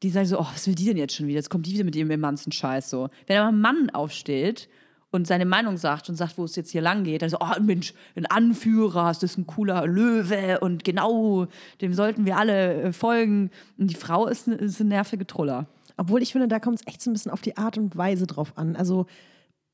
[0.05, 1.37] die sagen so, oh, was will die denn jetzt schon wieder?
[1.39, 3.09] Jetzt kommt die wieder mit ihrem immensen Scheiß so.
[3.27, 4.69] Wenn aber ein Mann aufsteht
[5.11, 7.61] und seine Meinung sagt und sagt, wo es jetzt hier lang geht, dann so, oh
[7.61, 11.47] Mensch, ein Anführer, das ist ein cooler Löwe und genau,
[11.81, 13.51] dem sollten wir alle äh, folgen.
[13.79, 15.67] Und die Frau ist, eine- ist ein nervige Troller.
[15.97, 18.27] Obwohl ich finde, da kommt es echt so ein bisschen auf die Art und Weise
[18.27, 18.77] drauf an.
[18.77, 19.07] Also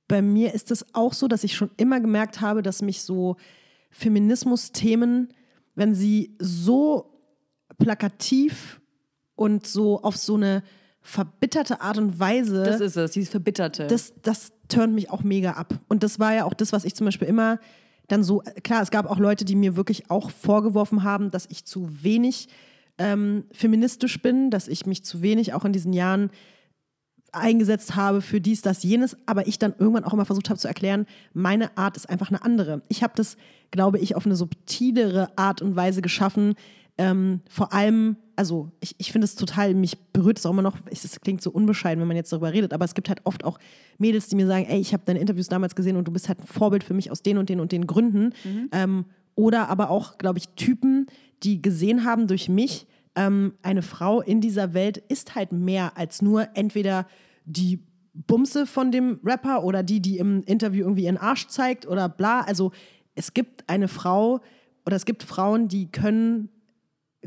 [0.09, 3.37] bei mir ist es auch so, dass ich schon immer gemerkt habe, dass mich so
[3.91, 5.29] Feminismus-Themen,
[5.75, 7.07] wenn sie so
[7.79, 8.80] plakativ
[9.41, 10.63] und so auf so eine
[11.01, 13.87] verbitterte Art und Weise Das ist es, dieses Verbitterte.
[13.87, 15.81] das, das turnt mich auch mega ab.
[15.89, 17.59] Und das war ja auch das, was ich zum Beispiel immer
[18.07, 21.65] dann so, klar, es gab auch Leute, die mir wirklich auch vorgeworfen haben, dass ich
[21.65, 22.49] zu wenig
[22.99, 26.29] ähm, feministisch bin, dass ich mich zu wenig auch in diesen Jahren
[27.33, 30.69] eingesetzt habe für dies, das, jenes, aber ich dann irgendwann auch immer versucht habe zu
[30.69, 32.83] erklären, meine Art ist einfach eine andere.
[32.89, 33.39] Ich habe das,
[33.71, 36.57] glaube ich, auf eine subtilere Art und Weise geschaffen.
[36.99, 40.79] Ähm, vor allem, also ich, ich finde es total, mich berührt es auch immer noch,
[40.91, 43.59] es klingt so unbescheiden, wenn man jetzt darüber redet, aber es gibt halt oft auch
[43.99, 46.41] Mädels, die mir sagen, ey, ich habe deine Interviews damals gesehen und du bist halt
[46.41, 48.33] ein Vorbild für mich aus den und den und den Gründen.
[48.43, 48.69] Mhm.
[48.73, 51.05] Ähm, oder aber auch, glaube ich, Typen,
[51.43, 56.23] die gesehen haben durch mich, ähm, eine Frau in dieser Welt ist halt mehr als
[56.23, 57.07] nur entweder
[57.45, 62.09] die Bumse von dem Rapper oder die, die im Interview irgendwie ihren Arsch zeigt oder
[62.09, 62.41] bla.
[62.41, 62.73] Also
[63.15, 64.41] es gibt eine Frau
[64.87, 66.49] oder es gibt Frauen, die können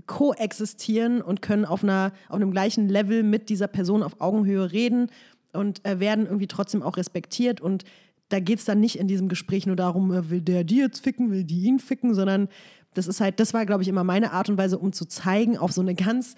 [0.05, 5.11] koexistieren und können auf, einer, auf einem gleichen Level mit dieser Person auf Augenhöhe reden
[5.53, 7.61] und äh, werden irgendwie trotzdem auch respektiert.
[7.61, 7.83] Und
[8.29, 11.03] da geht es dann nicht in diesem Gespräch nur darum, äh, will der die jetzt
[11.03, 12.49] ficken, will die ihn ficken, sondern
[12.93, 15.57] das ist halt, das war, glaube ich, immer meine Art und Weise, um zu zeigen,
[15.57, 16.35] auf so eine ganz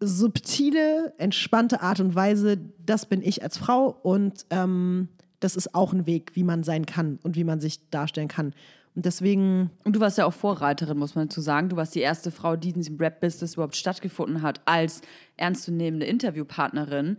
[0.00, 5.92] subtile, entspannte Art und Weise, das bin ich als Frau und ähm, das ist auch
[5.92, 8.54] ein Weg, wie man sein kann und wie man sich darstellen kann.
[8.94, 9.70] Und deswegen.
[9.84, 11.68] Und du warst ja auch Vorreiterin, muss man dazu sagen.
[11.68, 15.00] Du warst die erste Frau, die in diesem Rap-Business überhaupt stattgefunden hat, als
[15.36, 17.16] ernstzunehmende Interviewpartnerin.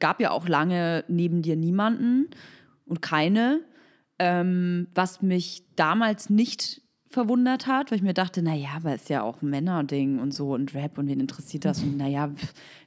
[0.00, 2.30] Gab ja auch lange neben dir niemanden
[2.86, 3.60] und keine.
[4.18, 9.22] Ähm, was mich damals nicht verwundert hat, weil ich mir dachte, naja, aber ist ja
[9.22, 12.30] auch ein Männerding und so und Rap und wen interessiert das und naja,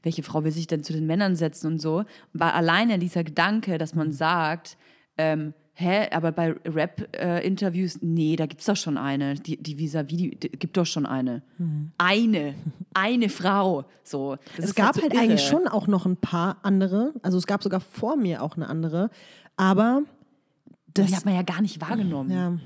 [0.04, 2.06] welche Frau will sich denn zu den Männern setzen und so.
[2.34, 4.78] War alleine dieser Gedanke, dass man sagt,
[5.18, 9.36] ähm, hä, aber bei Rap-Interviews, äh, nee, da gibt es doch schon eine.
[9.36, 11.44] Die, die vis-à-vis, die, die, gibt doch schon eine.
[11.58, 11.92] Mhm.
[11.98, 12.56] Eine.
[12.94, 13.86] Eine Frau.
[14.04, 14.38] So.
[14.58, 17.14] es gab halt, so halt eigentlich schon auch noch ein paar andere.
[17.22, 19.10] Also es gab sogar vor mir auch eine andere.
[19.58, 20.04] Aber
[20.94, 21.08] das.
[21.08, 22.32] Die hat man ja gar nicht wahrgenommen.
[22.32, 22.58] Ja.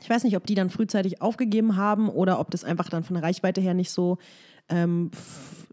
[0.00, 3.14] Ich weiß nicht, ob die dann frühzeitig aufgegeben haben oder ob das einfach dann von
[3.14, 4.18] der Reichweite her nicht so
[4.68, 5.10] ähm,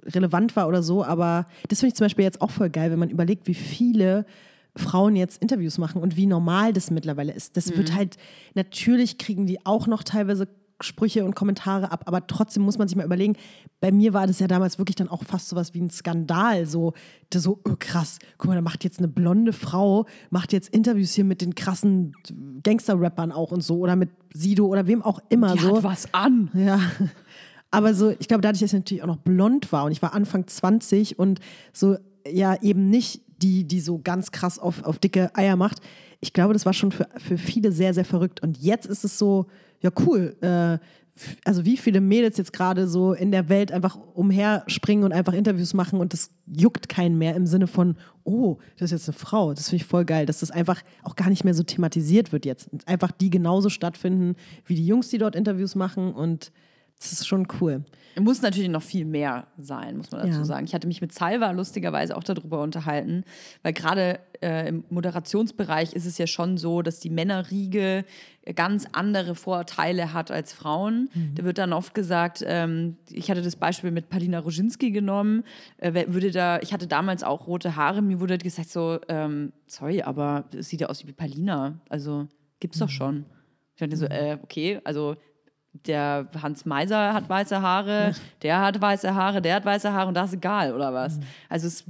[0.04, 1.04] relevant war oder so.
[1.04, 4.26] Aber das finde ich zum Beispiel jetzt auch voll geil, wenn man überlegt, wie viele
[4.76, 7.58] Frauen jetzt Interviews machen und wie normal das mittlerweile ist.
[7.58, 7.78] Das mhm.
[7.78, 8.18] wird halt,
[8.54, 10.48] natürlich kriegen die auch noch teilweise
[10.82, 13.38] Sprüche und Kommentare ab, aber trotzdem muss man sich mal überlegen,
[13.80, 16.94] bei mir war das ja damals wirklich dann auch fast sowas wie ein Skandal, so,
[17.34, 21.24] so oh krass, guck mal, da macht jetzt eine blonde Frau, macht jetzt Interviews hier
[21.24, 22.14] mit den krassen
[22.64, 25.78] Gangster-Rappern auch und so oder mit Sido oder wem auch immer Die so.
[25.78, 26.50] Hat was an.
[26.54, 26.80] Ja.
[27.72, 30.14] Aber so, ich glaube, dadurch, dass ich natürlich auch noch blond war und ich war
[30.14, 31.40] Anfang 20 und
[31.74, 35.80] so ja eben nicht die, die so ganz krass auf, auf dicke Eier macht.
[36.20, 38.42] Ich glaube, das war schon für, für viele sehr, sehr verrückt.
[38.42, 39.48] Und jetzt ist es so,
[39.82, 40.78] ja cool, äh,
[41.46, 45.74] also wie viele Mädels jetzt gerade so in der Welt einfach umherspringen und einfach Interviews
[45.74, 47.96] machen und das juckt keinen mehr im Sinne von,
[48.26, 49.54] oh, das ist jetzt eine Frau.
[49.54, 52.46] Das finde ich voll geil, dass das einfach auch gar nicht mehr so thematisiert wird
[52.46, 52.70] jetzt.
[52.86, 56.52] Einfach die genauso stattfinden wie die Jungs, die dort Interviews machen und
[57.00, 57.84] das ist schon cool.
[58.18, 60.46] Muss natürlich noch viel mehr sein, muss man dazu ja.
[60.46, 60.66] sagen.
[60.66, 63.26] Ich hatte mich mit Salva lustigerweise auch darüber unterhalten,
[63.62, 68.06] weil gerade äh, im Moderationsbereich ist es ja schon so, dass die Männerriege
[68.56, 71.10] ganz andere Vorteile hat als Frauen.
[71.14, 71.36] Mhm.
[71.36, 75.44] Da wird dann oft gesagt, ähm, ich hatte das Beispiel mit Palina Roginski genommen,
[75.78, 80.04] äh, würde da, ich hatte damals auch rote Haare, mir wurde gesagt so, ähm, sorry,
[80.04, 82.28] aber es sieht ja aus wie Palina, also
[82.62, 82.92] gibt's doch mhm.
[82.92, 83.26] schon.
[83.74, 85.18] Ich dachte so, äh, okay, also
[85.86, 90.14] der Hans Meiser hat weiße Haare, der hat weiße Haare, der hat weiße Haare und
[90.14, 91.18] das ist egal, oder was?
[91.18, 91.24] Mhm.
[91.50, 91.84] Also es,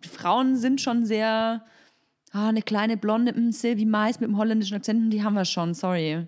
[0.00, 1.62] Frauen sind schon sehr,
[2.32, 5.74] ah, eine kleine blonde hm, Sylvie Mais mit einem holländischen Akzent, die haben wir schon,
[5.74, 6.26] sorry.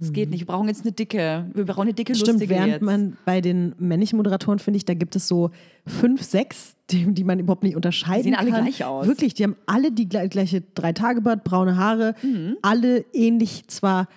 [0.00, 0.32] Es geht mhm.
[0.32, 0.40] nicht.
[0.40, 1.48] Wir brauchen jetzt eine dicke.
[1.54, 2.82] Wir brauchen eine dicke, Stimmt, lustige während jetzt.
[2.82, 5.50] man bei den männlichen Moderatoren, finde ich, da gibt es so
[5.86, 9.06] fünf, sechs, die, die man überhaupt nicht unterscheiden die sehen alle gleich aus.
[9.06, 12.56] Wirklich, die haben alle die gleiche drei Tage braune Haare, mhm.
[12.60, 14.08] alle ähnlich, zwar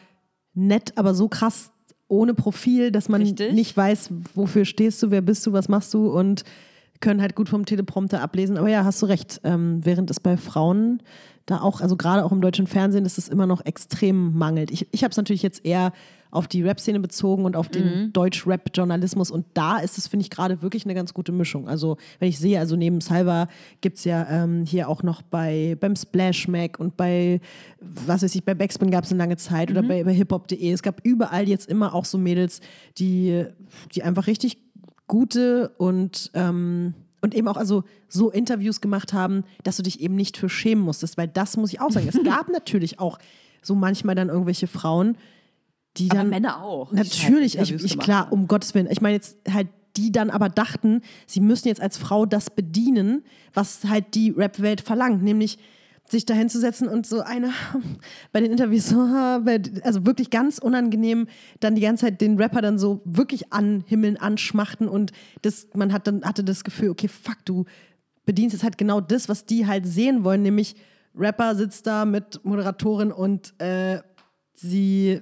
[0.56, 1.72] nett, aber so krass
[2.08, 3.54] ohne Profil, dass man Richtig.
[3.54, 6.44] nicht weiß, wofür stehst du, wer bist du, was machst du und
[7.00, 8.58] können halt gut vom Teleprompter ablesen.
[8.58, 9.42] Aber ja, hast du recht.
[9.44, 11.02] Ähm, während es bei Frauen
[11.46, 14.72] da auch, also gerade auch im deutschen Fernsehen, ist es immer noch extrem mangelt.
[14.72, 15.94] Ich, ich habe es natürlich jetzt eher
[16.32, 18.14] auf die Rap-Szene bezogen und auf den mhm.
[18.14, 19.32] Deutsch-Rap-Journalismus.
[19.32, 21.68] Und da ist es, finde ich, gerade wirklich eine ganz gute Mischung.
[21.68, 23.48] Also, wenn ich sehe, also neben Salva
[23.82, 27.40] gibt es ja ähm, hier auch noch bei, beim Splash Mac und bei,
[27.80, 29.78] was weiß ich, bei Backspin gab es eine lange Zeit mhm.
[29.78, 30.72] oder bei, bei hiphop.de.
[30.72, 32.62] Es gab überall jetzt immer auch so Mädels,
[32.98, 33.46] die,
[33.94, 34.58] die einfach richtig
[35.08, 40.16] gute und ähm, und eben auch also so Interviews gemacht haben, dass du dich eben
[40.16, 42.08] nicht für schämen musstest, weil das muss ich auch sagen.
[42.08, 43.18] Es gab natürlich auch
[43.62, 45.18] so manchmal dann irgendwelche Frauen,
[45.98, 46.20] die dann.
[46.20, 46.92] Aber Männer auch.
[46.92, 48.88] Natürlich, ich, ich klar, um Gottes Willen.
[48.90, 53.24] Ich meine jetzt halt die dann aber dachten, sie müssen jetzt als Frau das bedienen,
[53.54, 55.58] was halt die Rap-Welt verlangt, nämlich
[56.10, 57.52] sich da hinzusetzen und so eine
[58.32, 61.28] bei den Interviews so, also wirklich ganz unangenehm,
[61.60, 66.08] dann die ganze Zeit den Rapper dann so wirklich anhimmeln, anschmachten und das, man hat
[66.08, 67.66] dann, hatte das Gefühl, okay, fuck, du
[68.26, 70.76] bedienst jetzt halt genau das, was die halt sehen wollen, nämlich
[71.16, 74.00] Rapper sitzt da mit Moderatorin und äh,
[74.54, 75.22] sie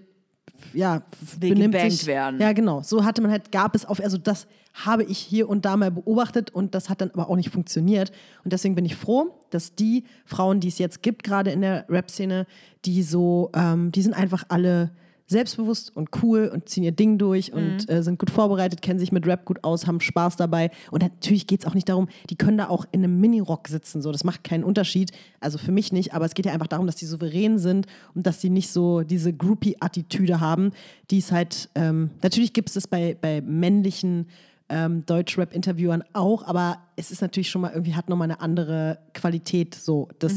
[0.74, 1.04] ja,
[1.40, 2.06] Will benimmt sich.
[2.06, 2.40] werden.
[2.40, 2.82] Ja, genau.
[2.82, 5.92] So hatte man halt, gab es auf, also das habe ich hier und da mal
[5.92, 8.12] beobachtet und das hat dann aber auch nicht funktioniert.
[8.44, 11.86] Und deswegen bin ich froh, dass die Frauen, die es jetzt gibt, gerade in der
[11.90, 12.46] Rap-Szene,
[12.84, 14.92] die so, ähm, die sind einfach alle
[15.28, 19.12] selbstbewusst und cool und ziehen ihr Ding durch und äh, sind gut vorbereitet, kennen sich
[19.12, 20.70] mit Rap gut aus, haben Spaß dabei.
[20.92, 24.02] Und natürlich geht es auch nicht darum, die können da auch in einem Minirock sitzen.
[24.02, 25.12] So, das macht keinen Unterschied.
[25.40, 28.28] Also für mich nicht, aber es geht ja einfach darum, dass die souverän sind und
[28.28, 30.72] dass sie nicht so diese Groupie-Attitüde haben,
[31.10, 34.28] die es halt, ähm, natürlich gibt es das bei, bei männlichen
[34.70, 39.76] ähm, Deutsch-Rap-Interviewern auch, aber es ist natürlich schon mal irgendwie, hat nochmal eine andere Qualität.
[39.76, 40.34] So, das.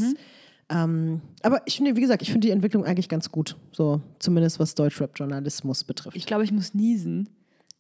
[0.71, 3.57] Ähm, aber ich finde, wie gesagt, ich finde die Entwicklung eigentlich ganz gut.
[3.73, 6.17] So, zumindest was Deutschrap-Journalismus betrifft.
[6.17, 7.29] Ich glaube, ich muss niesen.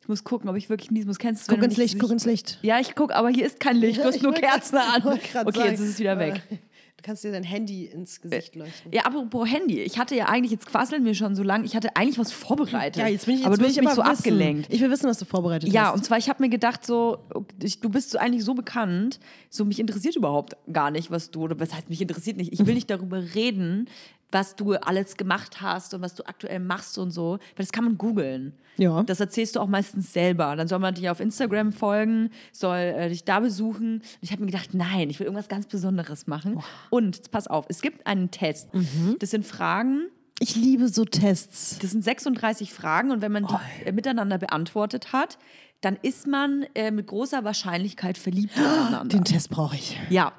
[0.00, 1.18] Ich muss gucken, ob ich wirklich niesen muss.
[1.18, 2.58] Kennst du guck ins Licht, guck ins Licht.
[2.62, 4.00] Ja, ich gucke, aber hier ist kein Licht.
[4.00, 5.02] Du hast nur Kerzen an.
[5.06, 6.40] Okay, jetzt ist es wieder weg.
[6.98, 8.92] Du kannst dir dein Handy ins Gesicht leuchten.
[8.92, 9.80] Ja, apropos Handy.
[9.82, 13.00] Ich hatte ja eigentlich, jetzt quasseln wir schon so lange, ich hatte eigentlich was vorbereitet.
[13.00, 14.10] Ja, jetzt bin ich, jetzt aber du hast ich mich so wissen.
[14.10, 14.66] abgelenkt.
[14.74, 15.94] Ich will wissen, was du vorbereitet Ja, hast.
[15.94, 17.18] und zwar, ich habe mir gedacht, so,
[17.62, 21.42] ich, du bist so eigentlich so bekannt, so mich interessiert überhaupt gar nicht, was du,
[21.42, 22.52] oder was heißt, mich interessiert nicht.
[22.52, 23.88] Ich will nicht darüber reden,
[24.30, 27.84] was du alles gemacht hast und was du aktuell machst und so, weil das kann
[27.84, 28.52] man googeln.
[28.76, 29.02] Ja.
[29.02, 30.54] Das erzählst du auch meistens selber.
[30.54, 33.94] Dann soll man dich auf Instagram folgen, soll äh, dich da besuchen.
[33.94, 36.62] Und ich habe mir gedacht, nein, ich will irgendwas ganz Besonderes machen.
[36.90, 38.72] Und jetzt pass auf, es gibt einen Test.
[38.74, 39.16] Mhm.
[39.18, 40.08] Das sind Fragen,
[40.40, 41.78] ich liebe so Tests.
[41.80, 45.38] das sind 36 Fragen und wenn man die äh, miteinander beantwortet hat,
[45.80, 49.16] dann ist man äh, mit großer Wahrscheinlichkeit verliebt ineinander.
[49.16, 49.98] Den Test brauche ich.
[50.10, 50.32] Ja.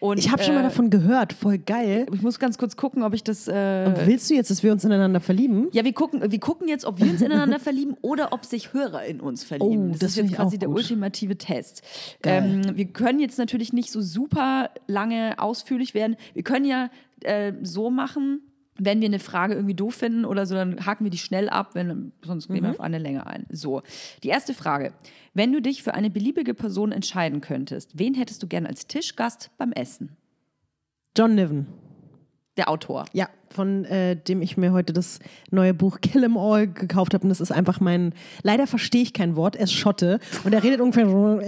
[0.00, 1.34] Und, Ich habe schon mal äh, davon gehört.
[1.34, 2.06] Voll geil.
[2.12, 3.46] Ich muss ganz kurz gucken, ob ich das.
[3.46, 5.68] Äh, Willst du jetzt, dass wir uns ineinander verlieben?
[5.72, 9.04] ja, wir gucken, wir gucken jetzt, ob wir uns ineinander verlieben oder ob sich Hörer
[9.04, 9.88] in uns verlieben.
[9.88, 11.82] Oh, das, das ist jetzt quasi der ultimative Test.
[12.24, 16.16] Ähm, wir können jetzt natürlich nicht so super lange ausführlich werden.
[16.32, 16.90] Wir können ja
[17.22, 18.40] äh, so machen,
[18.82, 21.70] wenn wir eine Frage irgendwie doof finden oder so, dann haken wir die schnell ab,
[21.74, 22.62] wenn, sonst gehen Mhm.
[22.62, 23.46] wir auf eine Länge ein.
[23.50, 23.82] So,
[24.22, 24.92] die erste Frage.
[25.34, 29.50] Wenn du dich für eine beliebige Person entscheiden könntest, wen hättest du gern als Tischgast
[29.58, 30.16] beim Essen?
[31.16, 31.66] John Niven.
[32.56, 33.04] Der Autor.
[33.12, 35.20] Ja, von äh, dem ich mir heute das
[35.50, 37.22] neue Buch Kill 'em All gekauft habe.
[37.22, 38.12] Und das ist einfach mein.
[38.42, 39.56] Leider verstehe ich kein Wort.
[39.56, 40.18] Er ist Schotte.
[40.44, 41.38] Und er redet ungefähr so.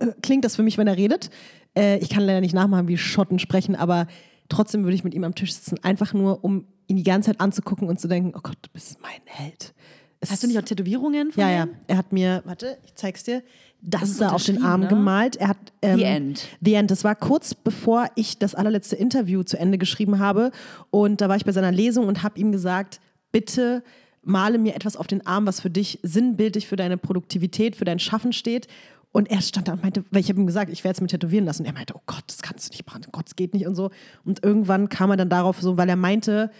[0.00, 1.30] Äh, klingt das für mich, wenn er redet.
[1.76, 4.06] Äh, ich kann leider nicht nachmachen, wie Schotten sprechen, aber
[4.48, 5.82] trotzdem würde ich mit ihm am Tisch sitzen.
[5.82, 9.00] Einfach nur, um ihn die ganze Zeit anzugucken und zu denken: Oh Gott, du bist
[9.00, 9.74] mein Held.
[10.20, 11.68] Es Hast du nicht auch Tätowierungen von Ja, ja.
[11.86, 13.42] Er hat mir, warte, ich zeig's dir,
[13.82, 14.88] das, ist da auf den Arm ne?
[14.88, 15.36] gemalt.
[15.36, 16.48] Er hat ähm, The End.
[16.62, 16.90] The End.
[16.90, 20.50] Das war kurz bevor ich das allerletzte Interview zu Ende geschrieben habe.
[20.90, 23.00] Und da war ich bei seiner Lesung und habe ihm gesagt,
[23.32, 23.82] bitte
[24.22, 27.98] male mir etwas auf den Arm, was für dich sinnbildlich für deine Produktivität, für dein
[27.98, 28.68] Schaffen steht.
[29.14, 31.06] Und er stand da und meinte, weil ich habe ihm gesagt, ich werde es mir
[31.06, 31.62] tätowieren lassen.
[31.62, 33.64] Und er meinte, oh Gott, das kannst du nicht machen, oh Gott, das geht nicht
[33.64, 33.90] und so.
[34.24, 36.50] Und irgendwann kam er dann darauf so, weil er meinte,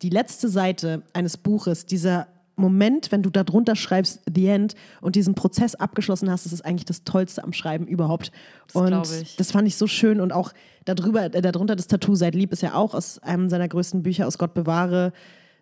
[0.00, 5.16] die letzte Seite eines Buches, dieser Moment, wenn du da drunter schreibst, The End, und
[5.16, 8.30] diesen Prozess abgeschlossen hast, das ist eigentlich das Tollste am Schreiben überhaupt.
[8.74, 9.34] und glaub ich.
[9.34, 10.52] das fand ich so schön und auch
[10.84, 14.28] darüber, äh, darunter das Tattoo Seid lieb ist ja auch aus einem seiner größten Bücher
[14.28, 15.12] aus Gott bewahre.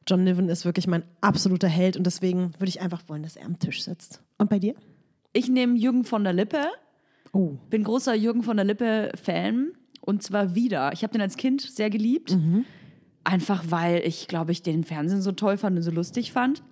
[0.07, 3.47] John Niven ist wirklich mein absoluter Held und deswegen würde ich einfach wollen, dass er
[3.47, 4.21] am Tisch sitzt.
[4.37, 4.75] Und bei dir?
[5.33, 6.67] Ich nehme Jürgen von der Lippe.
[7.33, 7.57] Oh.
[7.71, 9.73] Bin großer Jürgen von der Lippe-Fan.
[10.01, 10.93] Und zwar wieder.
[10.93, 12.37] Ich habe den als Kind sehr geliebt.
[13.25, 16.63] Einfach weil ich, glaube ich, den Fernsehen so toll fand und so lustig fand.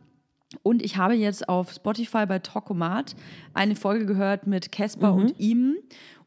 [0.62, 3.14] Und ich habe jetzt auf Spotify bei Talkomat
[3.54, 5.76] eine Folge gehört mit Casper und ihm.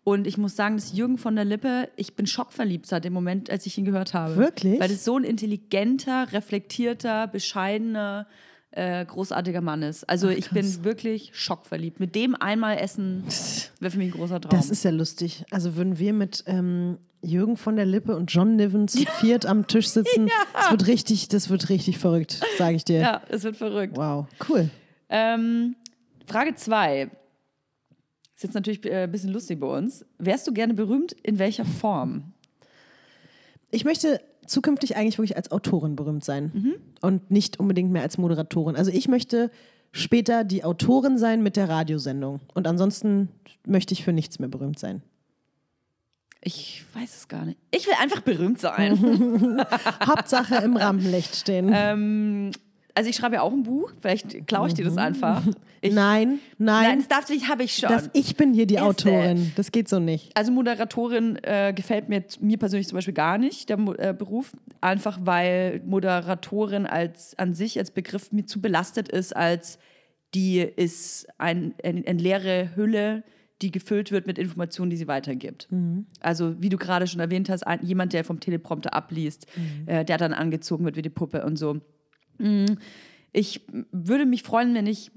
[0.05, 3.49] Und ich muss sagen, dass Jürgen von der Lippe, ich bin schockverliebt seit dem Moment,
[3.49, 4.35] als ich ihn gehört habe.
[4.35, 4.79] Wirklich?
[4.79, 8.27] Weil es so ein intelligenter, reflektierter, bescheidener,
[8.75, 10.03] äh, großartiger Mann ist.
[10.09, 11.99] Also ich bin wirklich schockverliebt.
[11.99, 13.23] Mit dem einmal essen
[13.79, 14.51] wäre für mich ein großer Traum.
[14.51, 15.45] Das ist ja lustig.
[15.51, 19.67] Also würden wir mit ähm, Jürgen von der Lippe und John Niven zu viert am
[19.67, 22.99] Tisch sitzen, das wird richtig, das wird richtig verrückt, sage ich dir.
[22.99, 23.95] ja, es wird verrückt.
[23.95, 24.69] Wow, cool.
[25.09, 25.75] Ähm,
[26.25, 27.11] Frage 2.
[28.35, 30.05] Ist jetzt natürlich äh, ein bisschen lustig bei uns.
[30.17, 31.11] Wärst du gerne berühmt?
[31.11, 32.33] In welcher Form?
[33.69, 38.75] Ich möchte zukünftig eigentlich wirklich als Autorin berühmt sein und nicht unbedingt mehr als Moderatorin.
[38.75, 39.51] Also ich möchte
[39.91, 43.29] später die Autorin sein mit der Radiosendung und ansonsten
[43.65, 45.01] möchte ich für nichts mehr berühmt sein.
[46.45, 47.57] Ich weiß es gar nicht.
[47.71, 49.65] Ich will einfach berühmt sein.
[50.05, 51.71] Hauptsache im Rampenlicht stehen.
[51.73, 52.51] ähm,
[52.95, 53.91] also ich schreibe ja auch ein Buch.
[53.99, 55.43] Vielleicht klaue ich dir das einfach.
[55.81, 57.89] Ich, nein, nein, nein, das darf ich, habe ich schon.
[57.89, 59.09] das, ich bin hier die Erste.
[59.09, 59.51] Autorin.
[59.55, 60.31] Das geht so nicht.
[60.33, 64.55] Also Moderatorin äh, gefällt mir, mir persönlich zum Beispiel gar nicht, der äh, Beruf.
[64.79, 69.77] Einfach weil Moderatorin als, an sich als Begriff mir zu belastet ist, als
[70.33, 73.23] die ist ein, ein, eine leere Hülle,
[73.61, 75.67] die gefüllt wird mit Informationen, die sie weitergibt.
[76.19, 79.47] Also, wie du gerade schon erwähnt hast, ein, jemand, der vom Teleprompter abliest,
[79.85, 81.81] äh, der dann angezogen wird wie die Puppe und so.
[82.37, 82.65] Mm,
[83.31, 83.61] Ich
[83.91, 85.11] würde mich freuen, wenn ich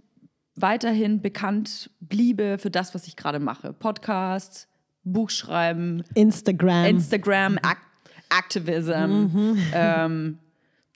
[0.55, 3.73] weiterhin bekannt bliebe für das, was ich gerade mache.
[3.75, 4.69] Podcasts,
[5.05, 6.87] Buchschreiben, Instagram.
[6.87, 7.79] Instagram, Ac
[8.29, 10.39] Activism, ähm,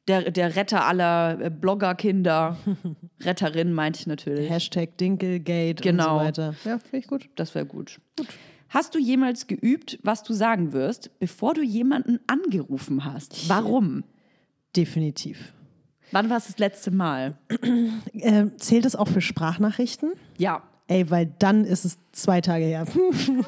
[0.08, 2.56] der, der Retter aller äh, Bloggerkinder.
[3.20, 4.50] Retterin meinte ich natürlich.
[4.50, 6.14] Hashtag Dinkelgate Genau.
[6.26, 6.54] und so weiter.
[6.64, 7.28] Ja, finde ich gut.
[7.36, 8.00] Das wäre gut.
[8.68, 13.48] Hast du jemals geübt, was du sagen wirst, bevor du jemanden angerufen hast?
[13.48, 14.02] Warum?
[14.74, 15.52] Definitiv.
[16.12, 17.36] Wann war es das letzte Mal?
[18.12, 20.12] Äh, zählt es auch für Sprachnachrichten?
[20.36, 20.62] Ja.
[20.88, 22.84] Ey, weil dann ist es zwei Tage her.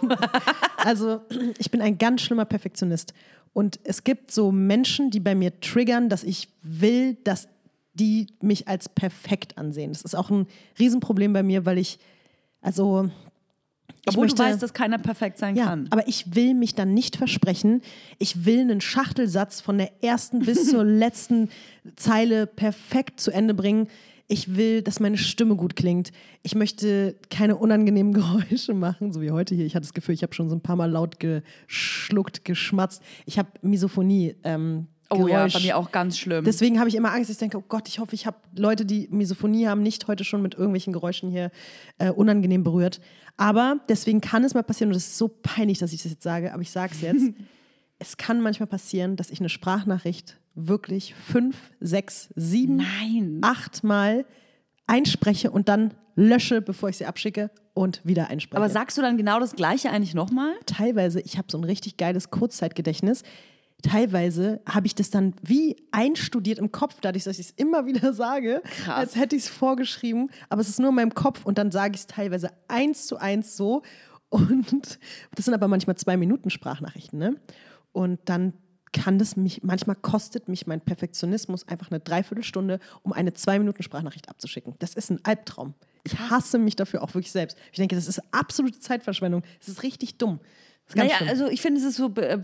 [0.79, 1.21] also,
[1.59, 3.13] ich bin ein ganz schlimmer Perfektionist.
[3.53, 7.49] Und es gibt so Menschen, die bei mir triggern, dass ich will, dass
[7.95, 9.93] die mich als perfekt ansehen.
[9.93, 10.47] Das ist auch ein
[10.79, 11.99] Riesenproblem bei mir, weil ich,
[12.61, 13.11] also.
[14.05, 15.87] Ich Obwohl möchte, du weißt, dass keiner perfekt sein ja, kann.
[15.91, 17.83] aber ich will mich dann nicht versprechen.
[18.19, 21.51] Ich will einen Schachtelsatz von der ersten bis zur letzten
[21.95, 23.87] Zeile perfekt zu Ende bringen.
[24.27, 26.11] Ich will, dass meine Stimme gut klingt.
[26.43, 29.67] Ich möchte keine unangenehmen Geräusche machen, so wie heute hier.
[29.67, 33.03] Ich hatte das Gefühl, ich habe schon so ein paar Mal laut geschluckt, geschmatzt.
[33.25, 34.35] Ich habe Misophonie.
[34.43, 36.45] Ähm, oh ja, bei mir auch ganz schlimm.
[36.45, 37.31] Deswegen habe ich immer Angst.
[37.31, 40.43] Ich denke, oh Gott, ich hoffe, ich habe Leute, die Misophonie haben, nicht heute schon
[40.43, 41.51] mit irgendwelchen Geräuschen hier
[41.99, 43.01] äh, unangenehm berührt.
[43.37, 46.23] Aber deswegen kann es mal passieren, und es ist so peinlich, dass ich das jetzt
[46.23, 47.25] sage, aber ich sage es jetzt.
[47.99, 53.39] es kann manchmal passieren, dass ich eine Sprachnachricht wirklich fünf, sechs, sieben, Nein.
[53.43, 54.27] acht Mal
[54.87, 59.17] einspreche und dann lösche, bevor ich sie abschicke und wieder einspreche aber sagst du dann
[59.17, 60.53] genau das Gleiche eigentlich nochmal?
[60.67, 63.23] teilweise, ich habe so ein richtig geiles Kurzzeitgedächtnis.
[63.83, 68.13] Teilweise habe ich das dann wie einstudiert im Kopf, dadurch, dass ich es immer wieder
[68.13, 68.97] sage, Krass.
[68.97, 70.31] als hätte ich es vorgeschrieben.
[70.49, 73.17] Aber es ist nur in meinem Kopf und dann sage ich es teilweise eins zu
[73.17, 73.83] eins so.
[74.29, 74.99] Und
[75.35, 77.19] das sind aber manchmal zwei Minuten Sprachnachrichten.
[77.19, 77.37] Ne?
[77.93, 78.55] Und dann
[78.93, 83.83] kann das mich, manchmal kostet mich mein Perfektionismus einfach eine Dreiviertelstunde, um eine zwei Minuten
[83.83, 84.75] Sprachnachricht abzuschicken.
[84.79, 85.75] Das ist ein Albtraum.
[86.05, 87.57] Ich hasse mich dafür auch wirklich selbst.
[87.71, 89.43] Ich denke, das ist absolute Zeitverschwendung.
[89.61, 90.41] Das ist richtig dumm.
[90.89, 91.29] Das Naja, schlimm.
[91.29, 92.39] also ich finde, es ist so äh,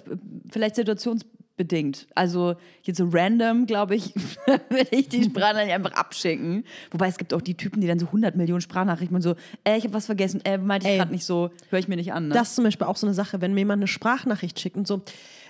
[0.51, 2.07] vielleicht situationsbedingt.
[2.15, 4.15] Also jetzt so random, glaube ich,
[4.71, 6.65] würde ich die Sprachnachricht einfach abschicken.
[6.91, 9.35] Wobei es gibt auch die Typen, die dann so 100 Millionen Sprachnachrichten und so,
[9.65, 10.99] äh, ich habe was vergessen, äh, meinte ich Ey.
[10.99, 12.29] gerade nicht so, höre ich mir nicht an.
[12.29, 12.35] Ne?
[12.35, 14.87] Das ist zum Beispiel auch so eine Sache, wenn mir jemand eine Sprachnachricht schickt und
[14.87, 15.03] so.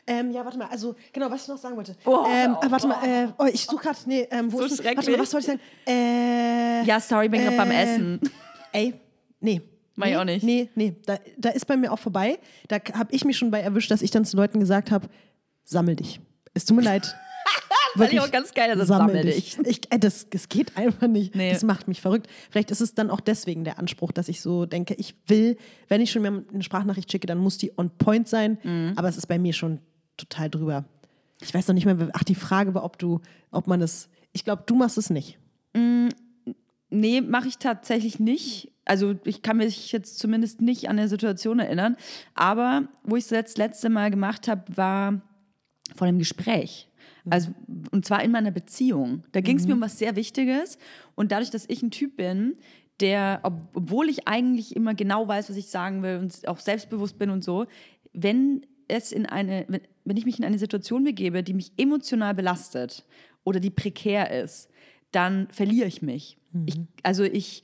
[0.06, 1.94] Ähm, ja, warte mal, also genau, was ich noch sagen wollte.
[2.06, 4.78] Oh, ähm, äh, warte mal, äh, oh, ich suche gerade, nee, ähm, wo So ist
[4.82, 5.60] denn, Warte mal, was wollte ich sagen?
[5.86, 8.20] Äh, ja, sorry, bin gerade beim äh, Essen.
[8.72, 8.94] Ey,
[9.40, 9.60] nee.
[9.98, 10.42] Mach nee, ich auch nicht.
[10.44, 12.38] Nee, nee, da, da ist bei mir auch vorbei.
[12.68, 15.08] Da habe ich mich schon bei erwischt, dass ich dann zu Leuten gesagt habe,
[15.64, 16.20] sammel dich.
[16.54, 17.16] Es tut mir leid.
[17.96, 19.58] Fand ich auch ganz geil, dass es sammel dich.
[19.64, 21.34] Ich, äh, das, das geht einfach nicht.
[21.34, 21.52] Nee.
[21.52, 22.28] Das macht mich verrückt.
[22.48, 25.56] Vielleicht ist es dann auch deswegen der Anspruch, dass ich so denke, ich will,
[25.88, 28.58] wenn ich schon mir eine Sprachnachricht schicke, dann muss die on point sein.
[28.62, 28.92] Mhm.
[28.94, 29.80] Aber es ist bei mir schon
[30.16, 30.84] total drüber.
[31.40, 33.20] Ich weiß noch nicht mehr, ach, die Frage war, ob du,
[33.50, 35.38] ob man es, ich glaube, du machst es nicht.
[36.90, 38.72] Nee, mache ich tatsächlich nicht.
[38.88, 41.96] Also ich kann mich jetzt zumindest nicht an eine Situation erinnern.
[42.34, 45.20] Aber wo ich es das letzte Mal gemacht habe, war
[45.94, 46.88] vor einem Gespräch.
[47.30, 47.50] Also,
[47.90, 49.24] und zwar in meiner Beziehung.
[49.32, 50.78] Da ging es mir um was sehr Wichtiges.
[51.14, 52.56] Und dadurch, dass ich ein Typ bin,
[53.00, 57.18] der, ob, obwohl ich eigentlich immer genau weiß, was ich sagen will und auch selbstbewusst
[57.18, 57.66] bin und so,
[58.12, 62.34] wenn es in eine, wenn, wenn ich mich in eine Situation begebe, die mich emotional
[62.34, 63.04] belastet
[63.44, 64.70] oder die prekär ist,
[65.12, 66.38] dann verliere ich mich.
[66.66, 67.62] Ich, also ich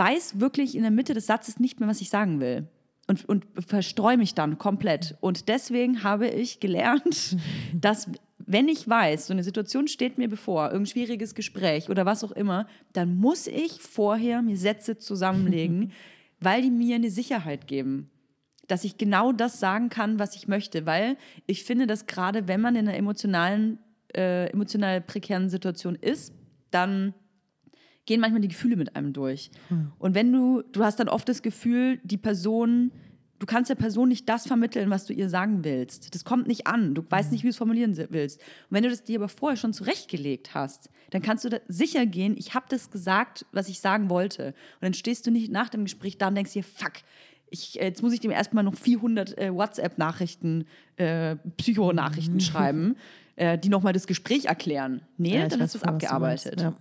[0.00, 2.66] weiß wirklich in der Mitte des Satzes nicht mehr, was ich sagen will.
[3.06, 5.16] Und, und verstreue mich dann komplett.
[5.20, 7.36] Und deswegen habe ich gelernt,
[7.74, 12.24] dass wenn ich weiß, so eine Situation steht mir bevor, irgendein schwieriges Gespräch oder was
[12.24, 15.92] auch immer, dann muss ich vorher mir Sätze zusammenlegen,
[16.40, 18.10] weil die mir eine Sicherheit geben
[18.70, 22.60] dass ich genau das sagen kann, was ich möchte, weil ich finde, dass gerade wenn
[22.60, 23.78] man in einer emotionalen,
[24.14, 26.32] äh, emotional prekären Situation ist,
[26.70, 27.14] dann
[28.06, 29.50] gehen manchmal die Gefühle mit einem durch.
[29.98, 32.90] Und wenn du, du hast dann oft das Gefühl, die Person,
[33.38, 36.14] du kannst der Person nicht das vermitteln, was du ihr sagen willst.
[36.14, 36.94] Das kommt nicht an.
[36.94, 38.40] Du weißt nicht, wie du es formulieren willst.
[38.40, 42.34] Und wenn du das dir aber vorher schon zurechtgelegt hast, dann kannst du sicher gehen,
[42.36, 44.48] ich habe das gesagt, was ich sagen wollte.
[44.48, 46.92] Und dann stehst du nicht nach dem Gespräch da und denkst dir, fuck,
[47.52, 52.96] ich, äh, jetzt muss ich dem erstmal noch 400 äh, WhatsApp-Nachrichten, äh, Psychonachrichten schreiben,
[53.36, 55.02] äh, die nochmal das Gespräch erklären.
[55.16, 56.60] Nee, Ja, dann hast du es abgearbeitet.
[56.62, 56.76] meinst.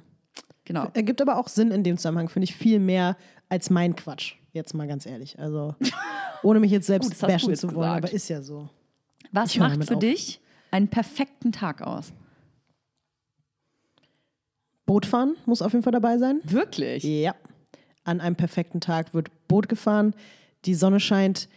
[0.70, 0.88] Genau.
[0.94, 3.18] Ergibt aber auch Sinn in dem Zusammenhang, finde ich, viel mehr
[3.50, 4.36] als mein Quatsch.
[4.54, 5.40] Jetzt mal ganz ehrlich.
[5.40, 5.74] Also,
[6.44, 8.06] ohne mich jetzt selbst Gut, bashen jetzt zu wollen, gesagt.
[8.06, 8.70] aber ist ja so.
[9.32, 10.00] Was Ich macht für auf.
[10.00, 10.40] dich
[10.70, 12.14] einen perfekten Tag aus?
[14.86, 16.40] Bootfahren muss auf jeden Fall dabei sein.
[16.44, 17.04] Wirklich?
[17.04, 17.34] Ja.
[18.04, 20.14] An einem perfekten Tag wird Boot gefahren.
[20.66, 21.48] die Sonne scheint.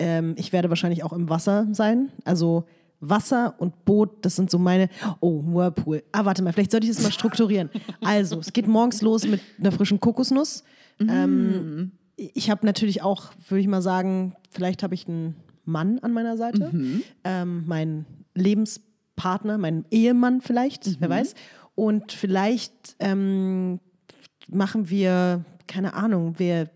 [0.00, 2.10] Ähm, ich werde wahrscheinlich auch im Wasser sein.
[2.24, 2.64] Also
[3.00, 4.88] Wasser und Boot, das sind so meine.
[5.20, 6.02] Oh, Whirlpool.
[6.12, 7.70] Ah, warte mal, vielleicht sollte ich das mal strukturieren.
[8.00, 10.64] Also, es geht morgens los mit einer frischen Kokosnuss.
[11.00, 16.12] Ähm, ich habe natürlich auch, würde ich mal sagen, vielleicht habe ich einen Mann an
[16.12, 16.70] meiner Seite.
[17.24, 21.34] Ähm, mein Lebenspartner, mein Ehemann vielleicht, wer weiß.
[21.74, 23.80] Und vielleicht ähm,
[24.48, 26.70] machen wir, keine Ahnung, wir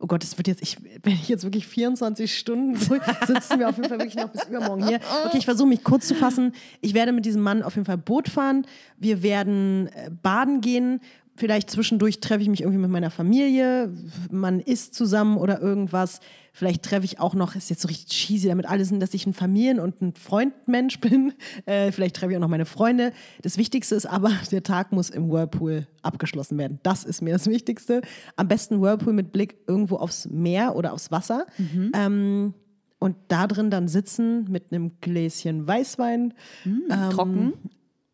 [0.00, 2.76] Oh Gott, das wird jetzt, ich, wenn ich jetzt wirklich 24 Stunden
[3.26, 5.00] sitzen wir auf jeden Fall wirklich noch bis übermorgen hier.
[5.26, 6.52] Okay, ich versuche mich kurz zu fassen.
[6.80, 8.66] Ich werde mit diesem Mann auf jeden Fall Boot fahren.
[8.96, 11.00] Wir werden äh, baden gehen.
[11.38, 13.92] Vielleicht zwischendurch treffe ich mich irgendwie mit meiner Familie.
[14.28, 16.18] Man isst zusammen oder irgendwas.
[16.52, 19.34] Vielleicht treffe ich auch noch, ist jetzt so richtig cheesy damit alles, dass ich ein
[19.34, 21.32] Familien- und ein Freundmensch bin.
[21.64, 23.12] Äh, vielleicht treffe ich auch noch meine Freunde.
[23.42, 26.80] Das Wichtigste ist aber, der Tag muss im Whirlpool abgeschlossen werden.
[26.82, 28.02] Das ist mir das Wichtigste.
[28.34, 31.46] Am besten Whirlpool mit Blick irgendwo aufs Meer oder aufs Wasser.
[31.94, 32.54] Ähm,
[32.98, 36.34] und da drin dann sitzen mit einem Gläschen Weißwein.
[36.64, 37.52] ähm, Trocken.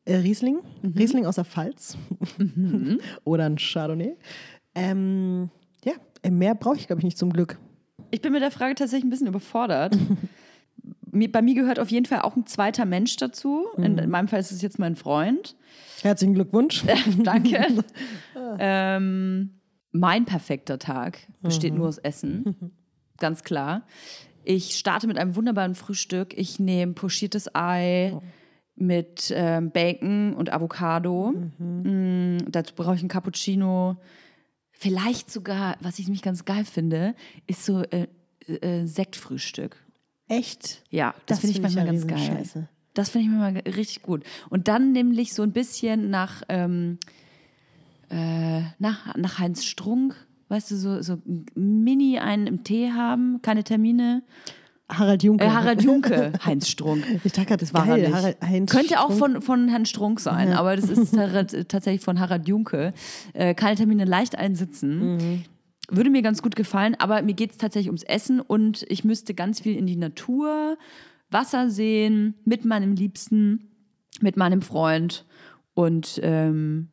[0.04, 0.58] Äh, Riesling.
[0.82, 1.96] Riesling aus der Pfalz.
[3.24, 4.16] oder ein Chardonnay.
[4.74, 5.50] Ähm,
[5.84, 5.94] ja,
[6.30, 7.58] mehr brauche ich, glaube ich, nicht zum Glück.
[8.10, 9.96] Ich bin mit der Frage tatsächlich ein bisschen überfordert.
[11.30, 13.66] Bei mir gehört auf jeden Fall auch ein zweiter Mensch dazu.
[13.76, 15.56] In, in meinem Fall ist es jetzt mein Freund.
[16.02, 16.84] Herzlichen Glückwunsch.
[17.22, 17.84] Danke.
[18.58, 19.50] ähm,
[19.92, 22.72] mein perfekter Tag besteht nur aus Essen.
[23.18, 23.86] Ganz klar.
[24.42, 26.36] Ich starte mit einem wunderbaren Frühstück.
[26.36, 28.18] Ich nehme pochiertes Ei
[28.76, 31.32] mit ähm, Bacon und Avocado.
[31.58, 33.96] Mm, dazu brauche ich einen Cappuccino.
[34.72, 37.14] Vielleicht sogar, was ich nämlich ganz geil finde,
[37.46, 38.08] ist so äh,
[38.46, 39.76] äh, Sektfrühstück.
[40.28, 40.82] Echt?
[40.90, 42.18] Ja, das, finde ich find manchmal ja ganz geil.
[42.18, 42.68] Riesenscheiße.
[42.94, 44.24] Das finde ich manchmal richtig gut.
[44.50, 46.98] Und dann nämlich so ein bisschen nach, ähm,
[48.08, 50.14] äh, nach, nach Heinz Strunk,
[50.48, 54.22] weißt du, so, so ein Mini einen im Tee haben, keine Termine.
[54.88, 55.44] Harald Junke.
[55.44, 57.04] Äh, Harald Junke, Heinz Strunk.
[57.24, 58.12] Ich dachte gerade, das War geil.
[58.12, 59.34] Harald, Heinz Könnte auch Strunk.
[59.36, 62.92] von, von Herrn Strunk sein, aber das ist tar- tatsächlich von Harald Junke.
[63.32, 65.16] Äh, keine Termine, leicht einsitzen.
[65.16, 65.42] Mhm.
[65.90, 69.34] Würde mir ganz gut gefallen, aber mir geht es tatsächlich ums Essen und ich müsste
[69.34, 70.76] ganz viel in die Natur,
[71.30, 73.68] Wasser sehen, mit meinem Liebsten,
[74.20, 75.24] mit meinem Freund
[75.74, 76.88] und ähm,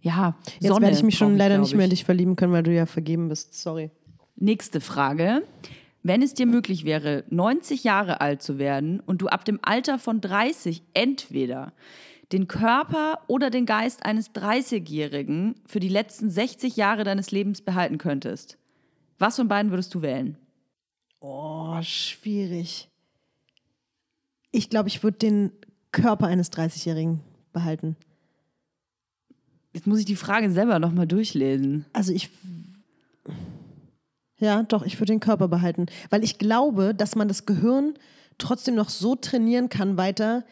[0.00, 1.98] ja, Jetzt Sonne werde ich mich schon leider nicht mehr in ich.
[2.00, 3.54] dich verlieben können, weil du ja vergeben bist.
[3.60, 3.90] Sorry.
[4.36, 5.42] Nächste Frage.
[6.08, 9.98] Wenn es dir möglich wäre, 90 Jahre alt zu werden und du ab dem Alter
[9.98, 11.74] von 30 entweder
[12.32, 17.98] den Körper oder den Geist eines 30-Jährigen für die letzten 60 Jahre deines Lebens behalten
[17.98, 18.56] könntest,
[19.18, 20.38] was von beiden würdest du wählen?
[21.20, 22.88] Oh, schwierig.
[24.50, 25.52] Ich glaube, ich würde den
[25.92, 27.20] Körper eines 30-Jährigen
[27.52, 27.96] behalten.
[29.74, 31.84] Jetzt muss ich die Frage selber nochmal durchlesen.
[31.92, 32.30] Also ich.
[34.38, 35.86] Ja, doch, ich würde den Körper behalten.
[36.10, 37.94] Weil ich glaube, dass man das Gehirn
[38.38, 40.44] trotzdem noch so trainieren kann weiter,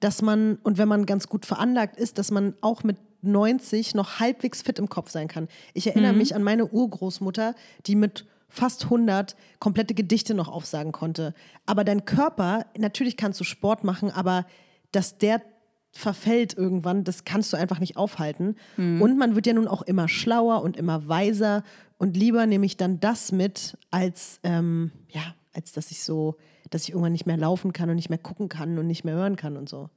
[0.00, 4.20] dass man, und wenn man ganz gut veranlagt ist, dass man auch mit 90 noch
[4.20, 5.48] halbwegs fit im Kopf sein kann.
[5.72, 7.54] Ich erinnere mich an meine Urgroßmutter,
[7.86, 11.34] die mit fast 100 komplette Gedichte noch aufsagen konnte.
[11.66, 14.46] Aber dein Körper, natürlich kannst du Sport machen, aber
[14.92, 15.42] dass der
[15.90, 18.56] verfällt irgendwann, das kannst du einfach nicht aufhalten.
[19.00, 21.62] Und man wird ja nun auch immer schlauer und immer weiser.
[22.04, 26.36] Und lieber nehme ich dann das mit, als, ähm, ja, als dass ich so,
[26.68, 29.14] dass ich irgendwann nicht mehr laufen kann und nicht mehr gucken kann und nicht mehr
[29.14, 29.88] hören kann und so.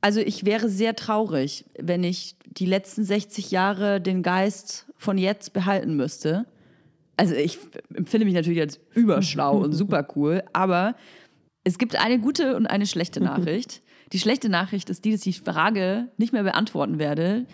[0.00, 5.52] Also ich wäre sehr traurig, wenn ich die letzten 60 Jahre den Geist von jetzt
[5.52, 6.44] behalten müsste.
[7.16, 7.60] Also ich
[7.94, 10.96] empfinde mich natürlich als überschlau und super cool, aber
[11.62, 13.80] es gibt eine gute und eine schlechte Nachricht.
[14.12, 17.46] Die schlechte Nachricht ist die, dass ich die Frage nicht mehr beantworten werde,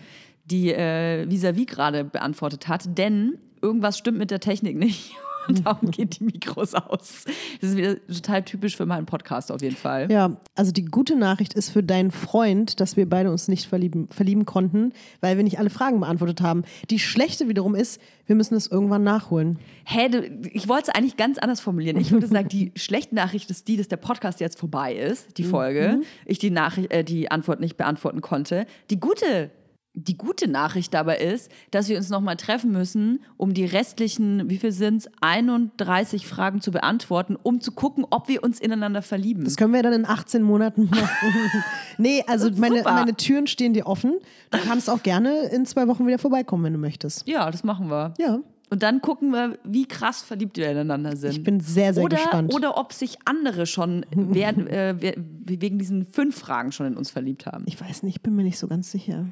[0.45, 5.13] die äh, Visavi gerade beantwortet hat, denn irgendwas stimmt mit der Technik nicht.
[5.49, 7.25] Und darum gehen die Mikros aus.
[7.61, 10.11] Das ist wieder total typisch für meinen Podcast auf jeden Fall.
[10.11, 14.09] Ja, also die gute Nachricht ist für deinen Freund, dass wir beide uns nicht verlieben,
[14.09, 16.63] verlieben konnten, weil wir nicht alle Fragen beantwortet haben.
[16.91, 19.59] Die schlechte wiederum ist, wir müssen es irgendwann nachholen.
[19.85, 20.23] Hä, du,
[20.53, 21.97] ich wollte es eigentlich ganz anders formulieren.
[21.99, 25.45] Ich würde sagen, die schlechte Nachricht ist die, dass der Podcast jetzt vorbei ist, die
[25.45, 26.03] Folge.
[26.25, 28.67] Ich die, Nachricht, äh, die Antwort nicht beantworten konnte.
[28.91, 29.51] Die gute,
[29.95, 34.57] die gute Nachricht dabei ist, dass wir uns nochmal treffen müssen, um die restlichen, wie
[34.57, 39.45] viel sind es, 31 Fragen zu beantworten, um zu gucken, ob wir uns ineinander verlieben.
[39.45, 41.31] Das können wir dann in 18 Monaten machen.
[41.99, 44.15] nee, also meine, meine Türen stehen dir offen.
[44.51, 47.27] Du kannst auch gerne in zwei Wochen wieder vorbeikommen, wenn du möchtest.
[47.29, 48.15] ja, das machen wir.
[48.19, 48.39] Ja,
[48.71, 51.33] Und dann gucken wir, wie krass verliebt wir ineinander sind.
[51.33, 52.55] ich bin sehr, sehr oder, gespannt.
[52.55, 55.15] Oder ob sich andere schon während, äh, we-
[55.61, 57.65] wegen diesen fünf Fragen schon in uns verliebt haben.
[57.67, 59.27] ich weiß nicht, ich bin mir nicht so ganz sicher.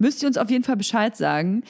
[0.00, 1.62] Müsst ihr uns auf jeden Fall Bescheid sagen.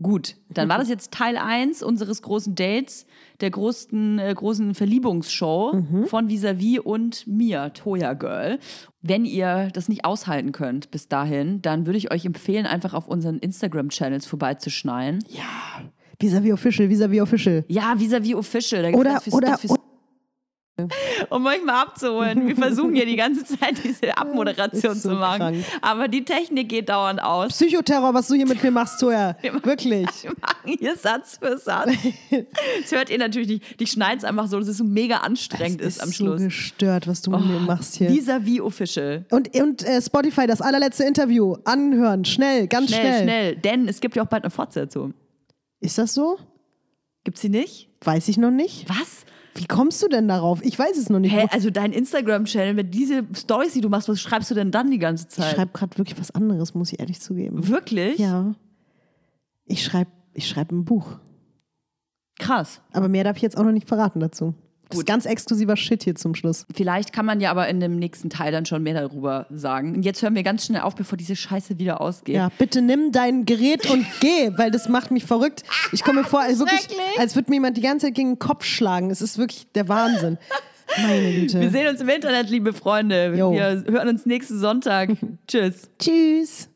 [0.00, 3.04] Gut, dann war das jetzt Teil 1 unseres großen Dates,
[3.40, 6.06] der großen, äh, großen Verliebungsshow Mhm.
[6.06, 8.60] von Visavi und mir, Toya Girl.
[9.02, 13.08] Wenn ihr das nicht aushalten könnt bis dahin, dann würde ich euch empfehlen, einfach auf
[13.08, 15.24] unseren Instagram-Channels vorbeizuschneiden.
[16.20, 17.64] Vis-à-vis official, vis-à-vis official.
[17.68, 18.82] Ja, Visavi Official.
[18.82, 19.58] Da gibt's Oder- viel oder-
[21.30, 22.46] um euch mal abzuholen.
[22.46, 25.38] Wir versuchen ja die ganze Zeit diese Abmoderation Ist so zu machen.
[25.38, 25.64] krank.
[25.82, 27.48] Aber die Technik geht dauernd aus.
[27.48, 29.36] Psychoterror, was du hier mit mir machst, Toya.
[29.62, 30.06] Wirklich.
[30.22, 31.90] Wir machen hier Satz für Satz.
[32.82, 33.80] Das hört ihr natürlich nicht.
[33.80, 36.40] Die schneiden es einfach so, dass es so mega anstrengend ist, am Schluss.
[36.40, 38.10] so gestört, was du mit mir machst hier.
[38.10, 39.24] Vis-à-vis Official.
[39.30, 41.56] Und, und äh, Spotify, das allerletzte Interview.
[41.64, 42.24] Anhören.
[42.24, 43.22] Schnell, ganz Schnell, schnell.
[43.22, 43.56] schnell.
[43.56, 45.14] Denn es gibt ja auch bald eine Fortsetzung.
[45.80, 46.38] Ist das so?
[47.24, 47.88] Gibt's sie nicht?
[48.02, 48.88] Weiß ich noch nicht.
[48.88, 49.24] Was?
[49.58, 50.62] Wie kommst du denn darauf?
[50.64, 51.34] Ich weiß es noch nicht.
[51.34, 54.90] Hä, also dein Instagram-Channel, mit diese Stories, die du machst, was schreibst du denn dann
[54.90, 55.54] die ganze Ich Zeit?
[55.56, 57.66] schreibe gerade wirklich was anderes, muss ich ehrlich zugeben.
[57.68, 58.18] Wirklich?
[58.18, 58.54] Ja.
[59.66, 61.18] Ich schreibe ich schreib ein Buch.
[62.38, 62.80] Krass.
[62.92, 64.54] Aber mehr darf ich jetzt auch noch nicht verraten dazu.
[64.88, 66.66] Das ist ganz exklusiver Shit hier zum Schluss.
[66.74, 69.94] Vielleicht kann man ja aber in dem nächsten Teil dann schon mehr darüber sagen.
[69.96, 72.36] Und jetzt hören wir ganz schnell auf, bevor diese Scheiße wieder ausgeht.
[72.36, 75.62] Ja, bitte nimm dein Gerät und geh, weil das macht mich verrückt.
[75.92, 78.38] Ich komme mir vor, als, wirklich, als würde mir jemand die ganze Zeit gegen den
[78.38, 79.10] Kopf schlagen.
[79.10, 80.38] Es ist wirklich der Wahnsinn.
[80.96, 81.60] Meine Güte.
[81.60, 83.34] Wir sehen uns im Internet, liebe Freunde.
[83.36, 83.52] Jo.
[83.52, 85.10] Wir hören uns nächsten Sonntag.
[85.46, 85.90] Tschüss.
[85.98, 86.68] Tschüss.